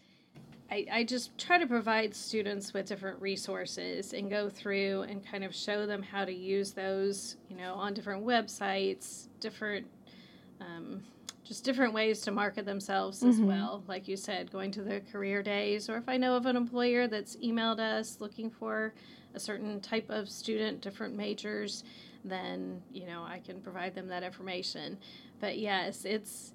[0.71, 5.43] I, I just try to provide students with different resources and go through and kind
[5.45, 9.87] of show them how to use those, you know, on different websites, different,
[10.61, 11.03] um,
[11.51, 13.47] just different ways to market themselves as Mhm.
[13.49, 13.83] well.
[13.89, 17.09] Like you said, going to the career days, or if I know of an employer
[17.09, 18.95] that's emailed us looking for
[19.35, 21.83] a certain type of student, different majors,
[22.25, 24.97] then you know I can provide them that information.
[25.41, 26.55] But yes, it's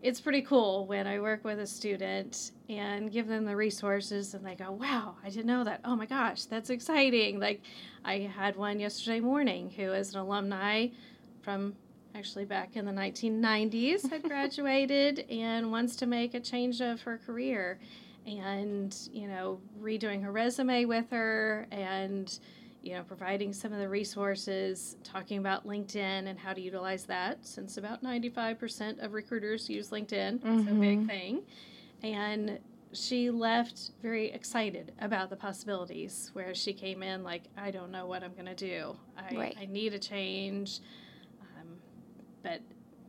[0.00, 4.46] it's pretty cool when I work with a student and give them the resources and
[4.46, 5.82] they go, "Wow, I didn't know that.
[5.84, 7.60] Oh my gosh, that's exciting." Like
[8.02, 10.88] I had one yesterday morning who is an alumni
[11.42, 11.76] from
[12.14, 17.18] actually back in the 1990s had graduated and wants to make a change of her
[17.18, 17.78] career
[18.26, 22.38] and you know redoing her resume with her and
[22.82, 27.44] you know providing some of the resources talking about linkedin and how to utilize that
[27.46, 31.06] since about 95% of recruiters use linkedin it's a big Mhm.
[31.06, 31.42] thing
[32.02, 32.58] and
[32.92, 38.06] she left very excited about the possibilities where she came in like i don't know
[38.06, 39.56] what i'm going to do I, Right.
[39.60, 40.80] I need a change
[42.42, 42.60] but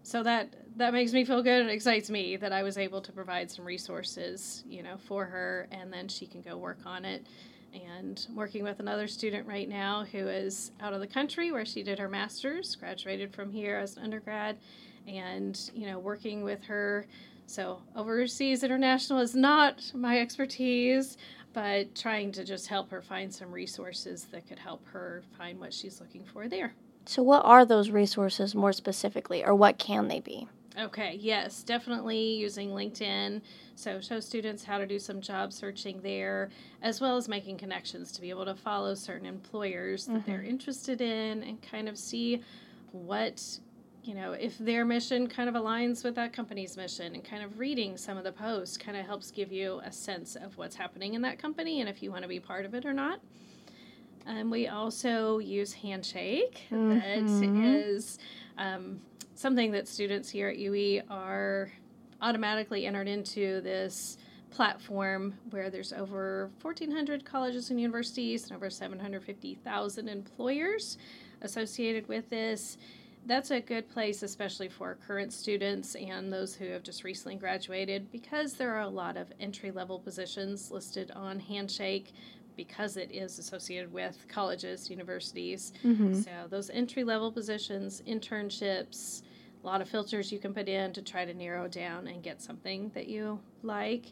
[0.04, 3.12] so that that makes me feel good and excites me that I was able to
[3.12, 7.26] provide some resources, you know, for her, and then she can go work on it.
[7.74, 11.82] And working with another student right now who is out of the country where she
[11.82, 14.58] did her master's, graduated from here as an undergrad,
[15.08, 17.08] and you know, working with her.
[17.48, 21.18] So overseas international is not my expertise,
[21.54, 25.74] but trying to just help her find some resources that could help her find what
[25.74, 26.74] she's looking for there.
[27.06, 30.48] So what are those resources more specifically or what can they be
[30.80, 33.42] Okay, yes, definitely using LinkedIn.
[33.76, 36.50] So, show students how to do some job searching there,
[36.82, 40.50] as well as making connections to be able to follow certain employers that they're mm-hmm.
[40.50, 42.42] interested in and kind of see
[42.92, 43.60] what,
[44.04, 47.60] you know, if their mission kind of aligns with that company's mission and kind of
[47.60, 51.14] reading some of the posts kind of helps give you a sense of what's happening
[51.14, 53.20] in that company and if you want to be part of it or not.
[54.26, 56.62] And we also use Handshake.
[56.72, 57.02] Mhm.
[57.02, 58.20] That is
[58.58, 59.02] um,
[59.36, 61.72] something that students here at UE are
[62.22, 64.18] automatically entered into this
[64.50, 70.98] platform where there's over 1,400 colleges and universities and over 750,000 employers
[71.42, 72.78] associated with this.
[73.26, 78.12] That's a good place, especially for current students and those who have just recently graduated,
[78.12, 82.14] because there are a lot of entry level positions listed on Handshake
[82.56, 85.74] because it is associated with colleges, universities.
[85.84, 86.22] Mm-hmm.
[86.22, 89.22] So, those entry level positions, internships,
[89.64, 92.42] a lot of filters you can put in to try to narrow down and get
[92.42, 94.12] something that you like.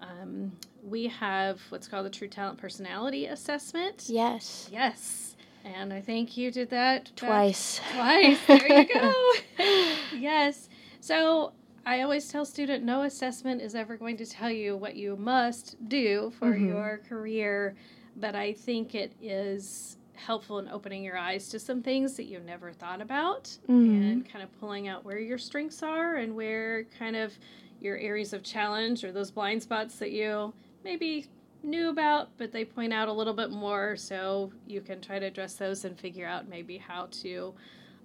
[0.00, 0.52] Um,
[0.82, 4.04] we have what's called the True Talent Personality Assessment.
[4.08, 4.68] Yes.
[4.72, 5.36] Yes.
[5.64, 7.80] And I think you did that Twice.
[7.94, 8.38] Twice.
[8.46, 9.32] There you go.
[10.16, 10.68] yes.
[11.00, 11.52] So
[11.84, 15.76] I always tell student no assessment is ever going to tell you what you must
[15.88, 16.68] do for Mhm.
[16.68, 17.74] your career,
[18.16, 22.38] but I think it is helpful in opening your eyes to some things that you
[22.38, 24.12] never thought about Mhm.
[24.12, 27.36] and kind of pulling out where your strengths are and where kind of
[27.80, 30.52] your areas of challenge or those blind spots that you
[30.84, 31.26] maybe
[31.64, 35.26] knew about, but they point out a little bit more so you can try to
[35.26, 37.52] address those and figure out maybe how to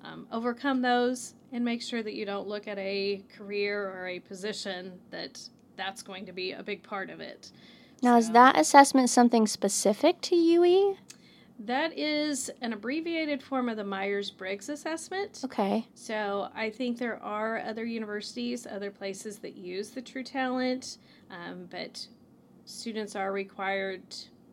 [0.03, 4.19] um, overcome those and make sure that you don't look at a career or a
[4.19, 5.39] position that
[5.75, 7.51] that's going to be a big part of it.
[8.01, 10.35] Now, is that assessment something specific to?
[10.35, 10.97] UE?
[11.59, 15.41] That is an abbreviated form of the Myers Briggs assessment.
[15.43, 15.87] Okay.
[15.95, 20.99] So I think there are other universities, other places that use the True Talent,
[21.31, 22.07] um, but
[22.65, 24.03] students are required.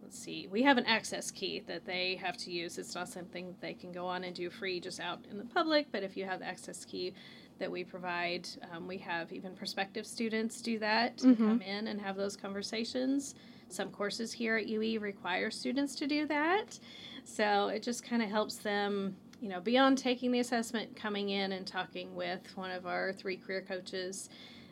[0.04, 2.76] Let's see, we have an access key that they have to use.
[2.76, 5.86] It's not something they can go on and do free just out in the public,
[5.90, 7.14] but if you have the access key
[7.58, 11.36] that we provide, um, we have even prospective students do that to Mhm.
[11.38, 13.34] come in and have those conversations.
[13.70, 16.78] Some courses here at UE require students to do that.
[17.24, 21.52] So it just kind of helps them, you know, beyond taking the assessment, coming in
[21.52, 24.28] and talking with one of our three career coaches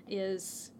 [0.07, 0.73] is,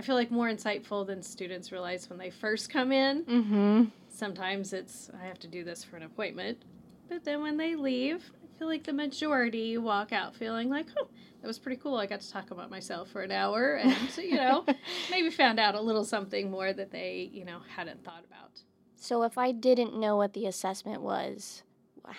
[0.00, 3.22] I feel like, more insightful than students realize when they first come in.
[3.22, 3.84] Mm-hmm.
[4.08, 6.62] Sometimes it's, I have to do this for an appointment.
[7.10, 11.08] But then when they leave, I feel like the majority walk out feeling like, oh,
[11.42, 11.96] that was pretty cool.
[11.96, 14.64] I got to talk about myself for an hour and, you know,
[15.10, 18.62] maybe found out a little something more that they, you know, hadn't thought about.
[18.96, 21.62] So, if I didn't know what the assessment was,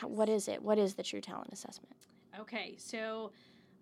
[0.03, 0.61] what is it?
[0.61, 1.95] What is the True Talent Assessment?
[2.39, 3.31] Okay, so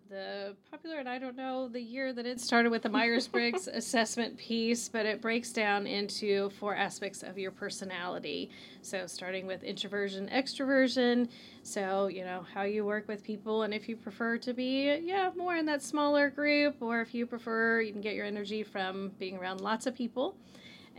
[0.09, 3.67] the popular, and I don't know the year that it started with the Myers Briggs
[3.73, 8.49] assessment piece, but it breaks down into four aspects of your personality.
[8.81, 11.29] So, starting with introversion, extroversion,
[11.61, 15.29] so, you know, how you work with people, and if you prefer to be, yeah,
[15.35, 19.11] more in that smaller group, or if you prefer, you can get your energy from
[19.19, 20.35] being around lots of people.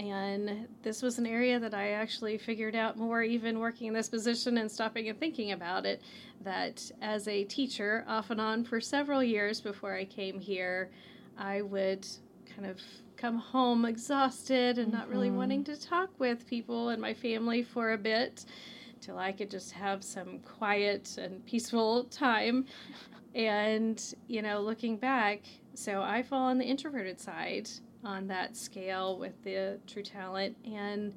[0.00, 4.08] And this was an area that I actually figured out more even working in this
[4.08, 6.00] position and stopping and thinking about it.
[6.40, 10.90] That as a teacher, off and on for several years before I came here,
[11.36, 12.06] I would
[12.46, 12.80] kind of
[13.18, 15.36] come home exhausted and not really Mhm.
[15.36, 18.46] wanting to talk with people and my family for a bit
[19.02, 22.64] till I could just have some quiet and peaceful time.
[23.34, 25.42] And, you know, looking back,
[25.74, 27.68] so I fall on the introverted side
[28.04, 30.56] on that scale with the true talent.
[30.64, 31.14] And,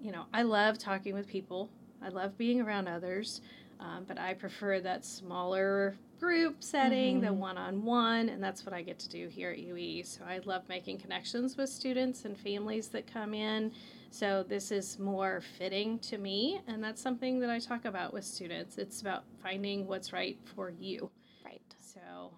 [0.00, 1.70] you know, I love talking with people,
[2.02, 3.40] I love being around others,
[3.80, 7.36] um, but I prefer that smaller group setting, the Mhm.
[7.36, 10.02] one on one, and that's what I get to do here at UE.
[10.04, 13.72] So I love making connections with students and families that come in.
[14.10, 18.24] So this is more fitting to me, and that's something that I talk about with
[18.24, 18.78] students.
[18.78, 21.10] It's about finding what's right for you.
[21.44, 21.60] Right.
[21.80, 22.32] So,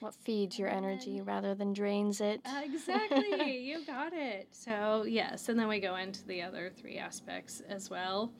[0.00, 2.40] What feeds your energy rather than drains it?
[2.44, 4.48] uh, exactly, you got it.
[4.52, 8.32] So, yes, and then we go into the other three aspects as well.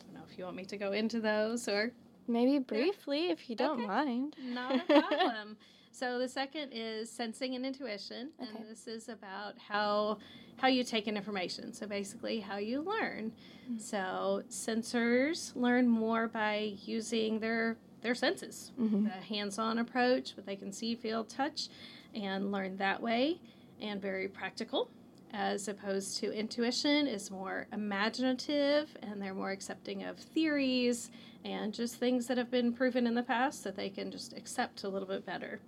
[0.00, 1.92] I don't know if you want me to go into those or
[2.26, 3.86] Maybe briefly, if you don't Okay.
[3.86, 4.34] mind.
[4.42, 5.56] not a problem.
[5.92, 8.50] so the second is sensing and intuition, Okay.
[8.50, 10.18] and this is about how
[10.56, 11.72] how you take in information.
[11.72, 13.32] So basically, how you learn.
[13.70, 13.80] Mm.
[13.80, 19.04] So sensors learn more by using their their senses, Mhm.
[19.04, 21.68] the hands-on approach, what they can see, feel, touch,
[22.14, 23.40] and learn that way,
[23.80, 24.90] and very practical.
[25.32, 31.10] As opposed to intuition is more imaginative, and they're more accepting of theories
[31.44, 34.84] and just things that have been proven in the past that they can just accept
[34.84, 35.60] a little bit better.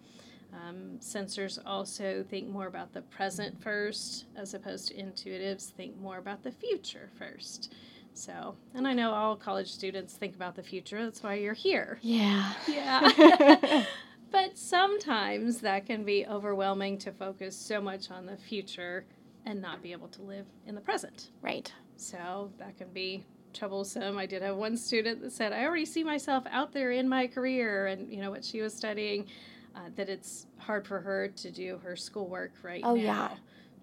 [0.52, 6.18] Um, sensors also think more about the present first, as opposed to intuitives think more
[6.18, 7.72] about the future first.
[8.16, 11.04] So, and I know all college students think about the future.
[11.04, 11.98] That's why you're here.
[12.02, 12.52] Yeah.
[12.66, 13.84] Yeah.
[14.30, 19.04] but sometimes that can be overwhelming to focus so much on the future
[19.44, 21.30] and not be able to live in the present.
[21.42, 21.72] right.
[21.98, 24.18] So that can be troublesome.
[24.18, 27.26] I did have one student that said, "I already see myself out there in my
[27.26, 29.26] career," and you know what she was studying.
[29.74, 33.00] Uh, that it's hard for her to do her schoolwork right Oh, now.
[33.00, 33.28] Oh yeah.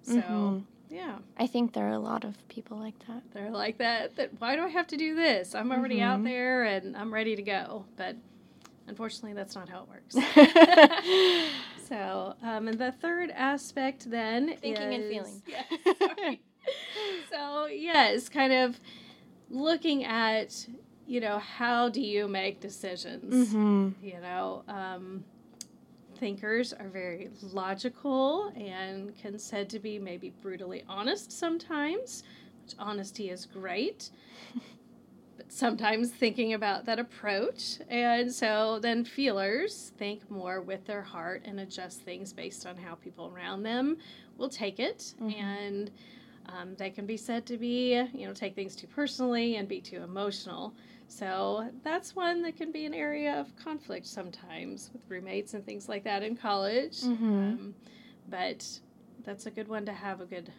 [0.02, 0.64] So Mhm.
[0.94, 3.24] Yeah, I think there are a lot of people like that.
[3.34, 4.16] they're like that.
[4.18, 5.56] That why do I have to do this?
[5.56, 6.24] I'm already out Mhm.
[6.26, 7.86] there and I'm ready to go.
[7.98, 8.16] But
[8.88, 10.16] unfortunately, that's not how it works.
[11.90, 15.42] so, um, and the third aspect then Thinking and feeling.
[15.48, 15.66] Yes,
[15.98, 16.42] sorry.
[17.32, 18.80] so yes, kind of
[19.50, 20.68] looking at
[21.06, 23.52] you know how do you make decisions.
[23.52, 25.24] hmm You know, um,
[26.24, 32.24] thinkers are very logical and can said to be maybe brutally honest sometimes,
[32.64, 34.10] which honesty is great.
[35.38, 37.80] but sometimes thinking about that approach.
[37.90, 42.96] And so then feelers think more with their heart and adjust things based on how
[42.96, 43.98] people around them
[44.38, 45.16] will take it.
[45.22, 45.36] Mhm.
[45.42, 45.92] And
[46.46, 49.82] um, they can be said to be, you know, take things too personally and be
[49.82, 50.74] too emotional.
[51.08, 55.88] So that's one that can be an area of conflict sometimes with roommates and things
[55.88, 57.02] like that in college.
[57.02, 57.22] Mhm.
[57.54, 57.76] Um,
[58.30, 58.80] but
[59.24, 60.52] that's a good one to have a good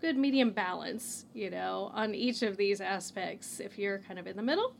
[0.00, 3.58] good medium balance, you know, on each of these aspects.
[3.58, 4.74] If you're kind of in the middle,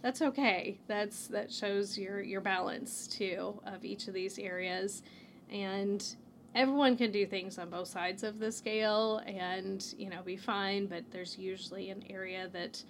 [0.00, 0.78] that's okay.
[0.86, 5.02] That's that shows your your balance too of each of these areas.
[5.50, 6.02] And
[6.54, 10.86] everyone can do things on both sides of the scale and, you know, be fine,
[10.86, 12.82] but there's usually an area that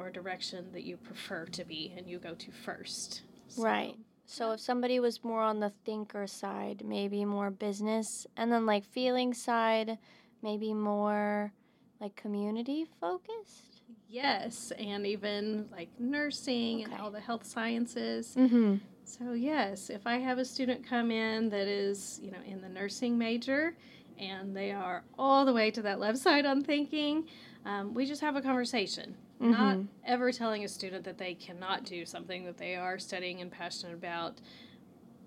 [0.00, 3.22] or direction that you prefer to be and you go to first.
[3.48, 3.96] So- Right.
[4.26, 8.84] So if somebody was more on the thinker side, maybe more business, and then like
[8.84, 9.98] feeling side,
[10.40, 11.52] maybe more
[12.00, 13.82] like community focused.
[14.08, 18.36] Yes, and even like nursing and all the health sciences.
[18.36, 18.76] Mm-hmm.
[19.04, 22.68] So yes, if I have a student come in that is, you know, in the
[22.68, 23.74] nursing major
[24.16, 27.24] and they are all the way to that left side on thinking,
[27.64, 29.16] um, we just have a conversation.
[29.40, 29.88] Not Mhm.
[30.04, 33.94] ever telling a student that they cannot do something that they are studying and passionate
[33.94, 34.40] about.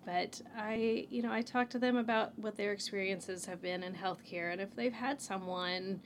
[0.06, 3.94] But I, you know, I talk to them about what their experiences have been in
[3.96, 6.02] healthcare and if they've had someone,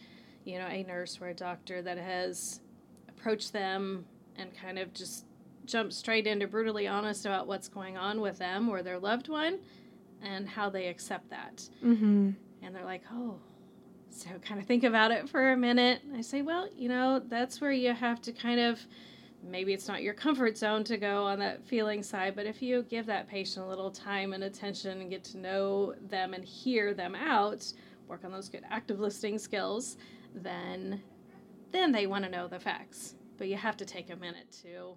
[0.45, 2.61] you know, a nurse or a doctor that has
[3.09, 4.05] approached them
[4.37, 5.25] and kind of just
[5.65, 9.59] jumped straight into brutally honest about what's going on with them or their loved one
[10.21, 11.67] and how they accept that.
[11.83, 12.31] Mm-hmm.
[12.61, 13.39] And they're like, oh,
[14.17, 16.01] so kind of think about it for a minute.
[16.15, 18.79] I say, well, you know, that's where you have to kind of,
[19.43, 22.83] maybe it's not your comfort zone to go on that feeling side, but if you
[22.89, 26.93] give that patient a little time and attention and get to know them and hear
[26.93, 27.71] them out,
[28.07, 29.97] work on those good active listening skills,
[30.33, 31.01] then
[31.71, 33.15] then they want to know the facts.
[33.37, 34.95] But you have to take a minute to.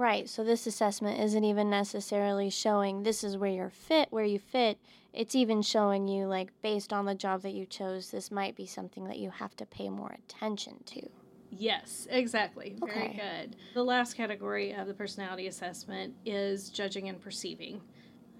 [0.00, 0.30] Right.
[0.30, 4.78] So this assessment isn't even necessarily showing this is where you're fit, where you fit.
[5.12, 8.64] It's even showing you like based on the job that you chose, this might be
[8.64, 11.02] something that you have to pay more attention to.
[11.50, 12.76] Yes, exactly.
[12.82, 13.42] Very Okay.
[13.42, 13.56] good.
[13.74, 17.82] The last category of the personality assessment is judging and perceiving.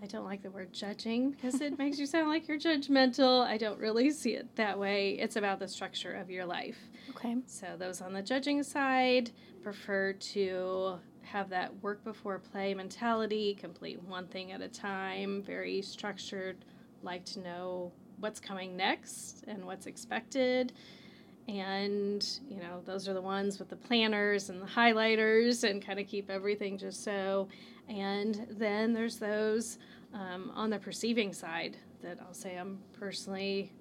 [0.03, 3.45] I don't like the word judging because it makes you sound like you're judgmental.
[3.45, 5.19] I don't really see it that way.
[5.19, 6.79] It's about the structure of your life.
[7.11, 7.37] Okay.
[7.45, 9.31] So, those on the judging side
[9.63, 11.01] prefer to
[11.31, 16.57] have that work before play mentality, complete one thing at a time, very structured,
[17.03, 20.73] like to know what's coming next and what's expected.
[21.49, 26.01] And, you know, those are the ones with the planners and the highlighters and kind
[26.01, 27.49] of keep everything just so.
[27.89, 29.79] And then there's those
[30.13, 33.73] um, on the perceiving side that I'll say I'm personally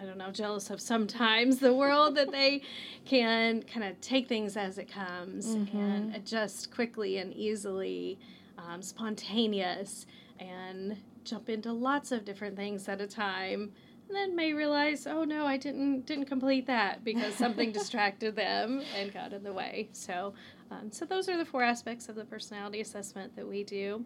[0.00, 2.62] I don't know, jealous of sometimes the world that they
[3.04, 5.68] can kind of take things as it comes and
[6.10, 6.16] Mhm.
[6.16, 8.18] adjust quickly and easily,
[8.56, 10.06] um, spontaneous,
[10.38, 13.72] and jump into lots of different things at a time.
[14.08, 18.82] And then may realize, oh no, I didn't didn't complete that because something distracted them
[18.96, 19.90] and got in the way.
[19.92, 20.32] So,
[20.70, 24.04] um, so those are the four aspects of the personality assessment that we do.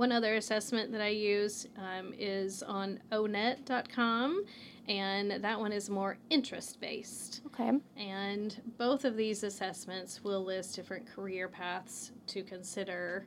[0.00, 4.46] One other assessment that I use um, is on onet.com,
[4.88, 7.42] and that one is more interest based.
[7.48, 7.72] Okay.
[7.98, 13.26] And both of these assessments will list different career paths to consider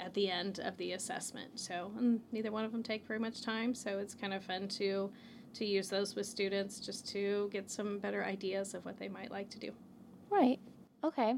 [0.00, 1.60] at the end of the assessment.
[1.60, 4.68] So and neither one of them take very much time, so it's kind of fun
[4.68, 5.12] to
[5.52, 9.30] to use those with students just to get some better ideas of what they might
[9.30, 9.70] like to do.
[10.30, 10.60] Right.
[11.04, 11.34] Okay.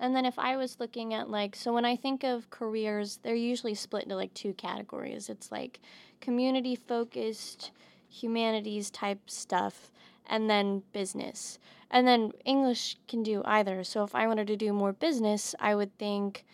[0.00, 3.34] And then if I was looking at like, so when I think of careers, they're
[3.34, 5.28] usually split into like two categories.
[5.28, 5.78] It's like
[6.20, 7.70] community focused,
[8.08, 9.92] humanities type stuff,
[10.26, 11.58] and then business.
[11.90, 13.84] And then English can do either.
[13.84, 16.44] So if I wanted to do more business, I would think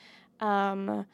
[0.40, 1.06] um,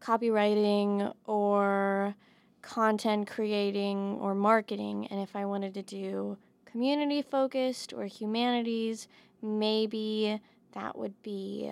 [0.00, 2.14] copywriting or
[2.62, 5.08] content creating or marketing.
[5.10, 6.38] And if I wanted to do
[6.72, 9.06] community focused or humanities.
[9.42, 10.40] Maybe
[10.72, 11.70] that would be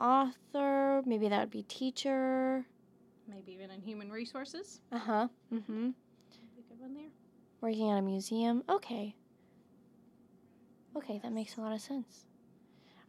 [0.00, 1.02] author.
[1.06, 2.64] Maybe that would be teacher.
[3.28, 4.80] Maybe even in human resources.
[4.92, 5.28] Uh huh.
[5.52, 5.90] Mm hmm.
[6.68, 7.04] Good one there.
[7.60, 8.62] Working at a museum.
[8.68, 9.14] Okay.
[10.96, 12.26] Okay, that makes a lot of sense.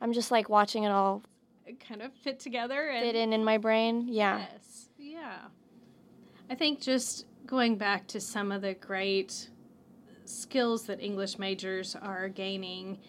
[0.01, 1.23] I'm just like watching it all
[1.65, 4.07] It kind of fit together and fit in in my brain.
[4.07, 4.39] Yeah.
[4.51, 4.89] Yes.
[4.97, 5.37] Yeah.
[6.49, 9.49] I think just going back to some of the great
[10.25, 12.99] skills that English majors are gaining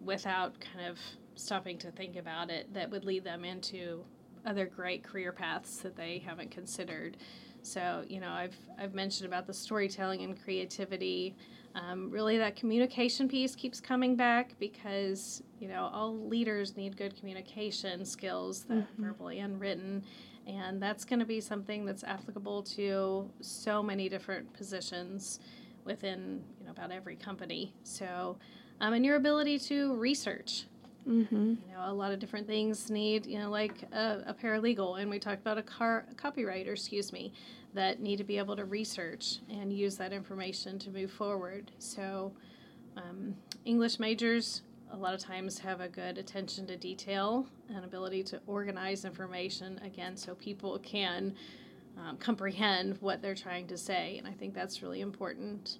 [0.00, 0.98] without kind of
[1.38, 4.04] stopping to think about it that would lead them into
[4.44, 7.16] other great career paths that they haven't considered.
[7.62, 11.34] So, you know, I've, I've mentioned about the storytelling and creativity.
[11.74, 17.16] Um, really, that communication piece keeps coming back because, you know, all leaders need good
[17.16, 18.86] communication skills, that Mhm.
[18.98, 20.04] verbal and written.
[20.46, 25.40] And that's going to be something that's applicable to so many different positions
[25.84, 27.74] within, you know, about every company.
[27.82, 28.38] So,
[28.80, 30.66] um, and your ability to research
[31.08, 31.54] Mm-hmm.
[31.66, 35.08] you know, a lot of different things need, you know, like a, a paralegal, and
[35.08, 37.32] we talked about a car a copywriter, excuse me,
[37.72, 41.70] that need to be able to research and use that information to move forward.
[41.78, 42.32] So,
[42.96, 43.34] um,
[43.64, 48.40] English majors a lot of times have a good attention to detail and ability to
[48.46, 51.34] organize information again, so people can
[51.96, 55.78] um, comprehend what they're trying to say, and I think that's really important.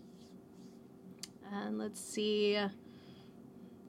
[1.52, 2.58] And let's see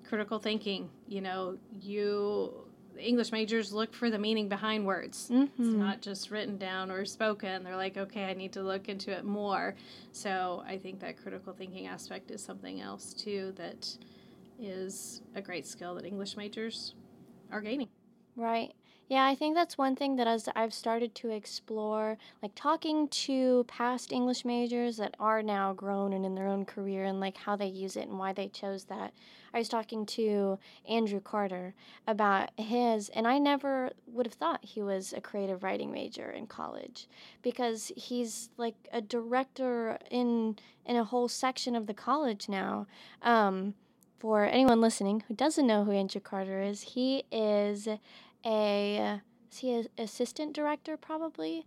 [0.10, 0.89] critical thinking.
[1.07, 2.51] You know, you
[2.97, 5.30] English majors look for the meaning behind words.
[5.32, 5.80] It's Mm-hmm.
[5.80, 7.64] not just written down or spoken.
[7.64, 9.76] They're like, okay, I need to look into it more.
[10.12, 13.88] So I think that critical thinking aspect is something else too that
[14.60, 16.95] is a great skill that English majors
[17.51, 17.88] are gaining.
[18.36, 18.74] Right.
[19.10, 23.64] Yeah, I think that's one thing that as I've started to explore, like talking to
[23.68, 27.55] past English majors that are now grown and in their own career and like how
[27.55, 29.12] they use it and why they chose that.
[29.51, 31.74] I was talking to Andrew Carter
[32.05, 36.45] about his, and I never would have thought he was a creative writing major in
[36.45, 37.07] college
[37.41, 42.86] because he's like a director in in a whole section of the college now.
[43.24, 43.74] Um,
[44.20, 47.88] for anyone listening who doesn't know who Andrew Carter is, he is
[48.46, 49.22] a
[49.52, 51.66] is he an assistant director probably?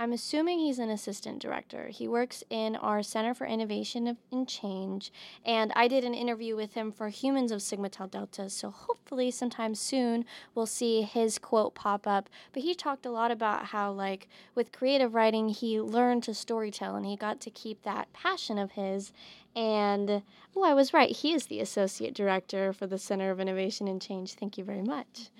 [0.00, 1.88] I'm assuming he's an assistant director.
[1.88, 5.12] He works in our center for innovation and change
[5.44, 9.30] and i did an interview with him for humans of sigma tau delta so hopefully
[9.30, 12.30] sometime soon we'll see his quote pop up.
[12.52, 16.96] But he talked a lot about how like with creative writing he learned to storytell
[16.96, 19.12] and he got to keep that passion of his
[19.56, 20.22] and
[20.56, 24.00] oh i was right he is the associate director for the center of innovation and
[24.00, 25.30] change thank you very much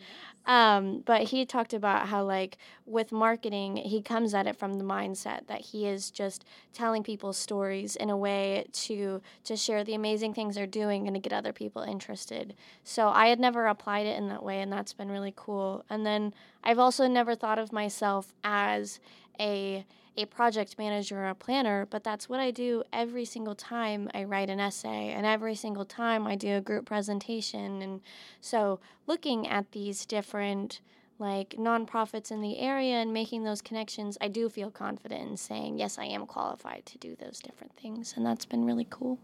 [0.46, 2.56] um, but he talked about how, like,
[2.86, 7.32] with marketing, he comes at it from the mindset that he is just telling people
[7.32, 11.32] stories in a way to to share the amazing things they're doing and to get
[11.32, 12.54] other people interested.
[12.84, 15.84] So I had never applied it in that way, and that's been really cool.
[15.90, 16.32] And then
[16.64, 18.98] I've also never thought of myself as
[19.38, 19.84] a
[20.20, 24.24] a project manager or a planner, but that's what I do every single time I
[24.24, 27.82] write an essay and every single time I do a group presentation.
[27.82, 28.00] And
[28.40, 30.80] so looking at these different
[31.18, 35.78] like nonprofits in the area and making those connections, I do feel confident in saying,
[35.78, 38.14] yes, I am qualified to do those different things.
[38.16, 39.18] And that's been really cool.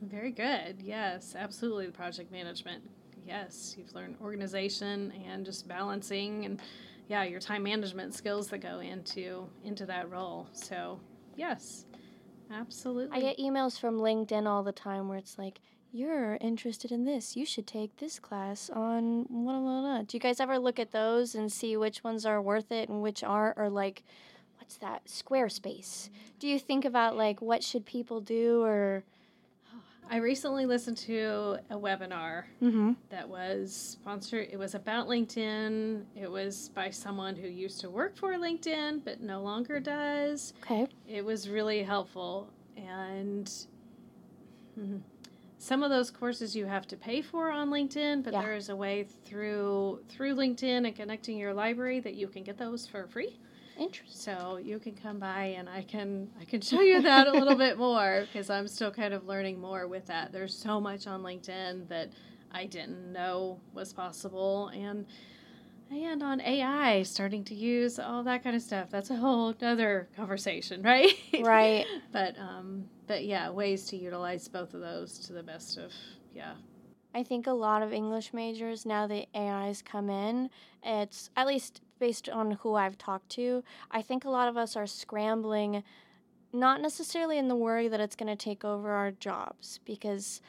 [0.00, 0.76] Very good.
[0.82, 1.88] Yes, absolutely.
[1.88, 2.82] Project management.
[3.26, 6.60] Yes, you've learned organization and just balancing and
[7.08, 10.48] yeah, your time management skills that go into into that role.
[10.52, 11.00] So,
[11.36, 11.86] yes.
[12.50, 13.16] Absolutely.
[13.16, 17.36] I get emails from LinkedIn all the time where it's like, you're interested in this.
[17.36, 20.02] You should take this class on blah, blah, blah.
[20.02, 23.02] Do you guys ever look at those and see which ones are worth it and
[23.02, 23.58] which aren't?
[23.58, 24.02] Or like,
[24.58, 25.06] what's that?
[25.06, 26.08] Squarespace.
[26.38, 29.04] Do you think about like what should people do or?
[30.12, 32.92] I recently listened to a webinar Mm-hmm.
[33.08, 34.46] that was sponsored.
[34.52, 36.04] It was about LinkedIn.
[36.14, 40.52] It was by someone who used to work for LinkedIn but no longer does.
[40.62, 40.86] Okay.
[41.08, 42.50] It was really helpful.
[42.76, 43.50] And
[45.58, 48.42] some of those courses you have to pay for on LinkedIn, but Yeah.
[48.42, 52.58] there is a way through through LinkedIn and connecting your library that you can get
[52.58, 53.38] those for free.
[53.78, 54.16] Interesting.
[54.16, 57.56] So you can come by and I can I can show you that a little
[57.56, 60.32] bit more because I'm still kind of learning more with that.
[60.32, 62.10] There's so much on LinkedIn that
[62.52, 65.06] I didn't know was possible and
[65.90, 68.88] and on AI starting to use all that kind of stuff.
[68.90, 71.12] That's a whole other conversation, right?
[71.42, 71.86] Right.
[72.12, 75.92] but um but yeah, ways to utilize both of those to the best of
[76.34, 76.54] yeah.
[77.14, 80.50] I think a lot of English majors, now that AIs come in,
[80.82, 84.76] it's at least based on who I've talked to, I think a lot of us
[84.76, 85.82] are scrambling,
[86.52, 90.40] not necessarily in the worry that it's going to take over our jobs, because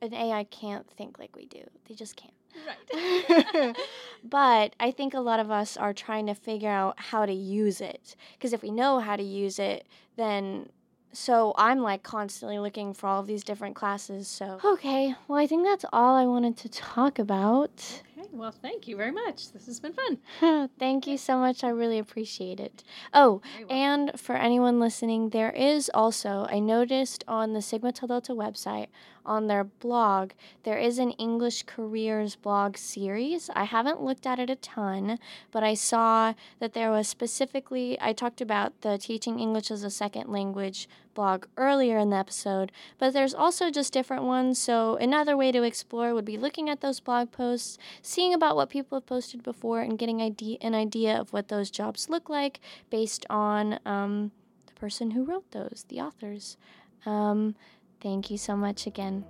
[0.00, 1.62] an AI can't think like we do.
[1.88, 2.32] They just can't.
[2.66, 3.76] Right.
[4.24, 7.80] but I think a lot of us are trying to figure out how to use
[7.80, 8.16] it.
[8.34, 10.68] Because if we know how to use it, then
[11.12, 14.28] so I'm like constantly looking for all of these different classes.
[14.28, 18.02] So, okay, well, I think that's all I wanted to talk about.
[18.18, 19.52] Okay, well, thank you very much.
[19.52, 20.70] This has been fun.
[20.78, 21.64] Thank you so much.
[21.64, 22.82] I really appreciate it.
[23.12, 23.66] Oh, well.
[23.70, 28.88] and for anyone listening, there is also, I noticed on the Sigma Tau Delta website,
[29.24, 30.32] on their blog,
[30.64, 33.50] there is an English careers blog series.
[33.54, 35.18] I haven't looked at it a ton,
[35.50, 39.90] but I saw that there was specifically, I talked about the Teaching English as a
[39.90, 44.58] Second Language blog earlier in the episode, but there's also just different ones.
[44.58, 48.70] So, another way to explore would be looking at those blog posts, seeing about what
[48.70, 52.60] people have posted before, and getting idea, an idea of what those jobs look like
[52.90, 54.32] based on um,
[54.66, 56.56] the person who wrote those, the authors.
[57.04, 57.56] Um,
[58.02, 59.24] thank you so much again.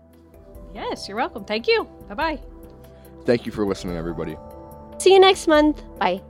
[0.75, 1.45] Yes, you're welcome.
[1.45, 1.85] Thank you.
[2.09, 2.39] Bye bye.
[3.25, 4.37] Thank you for listening, everybody.
[4.99, 5.83] See you next month.
[5.99, 6.23] Bye.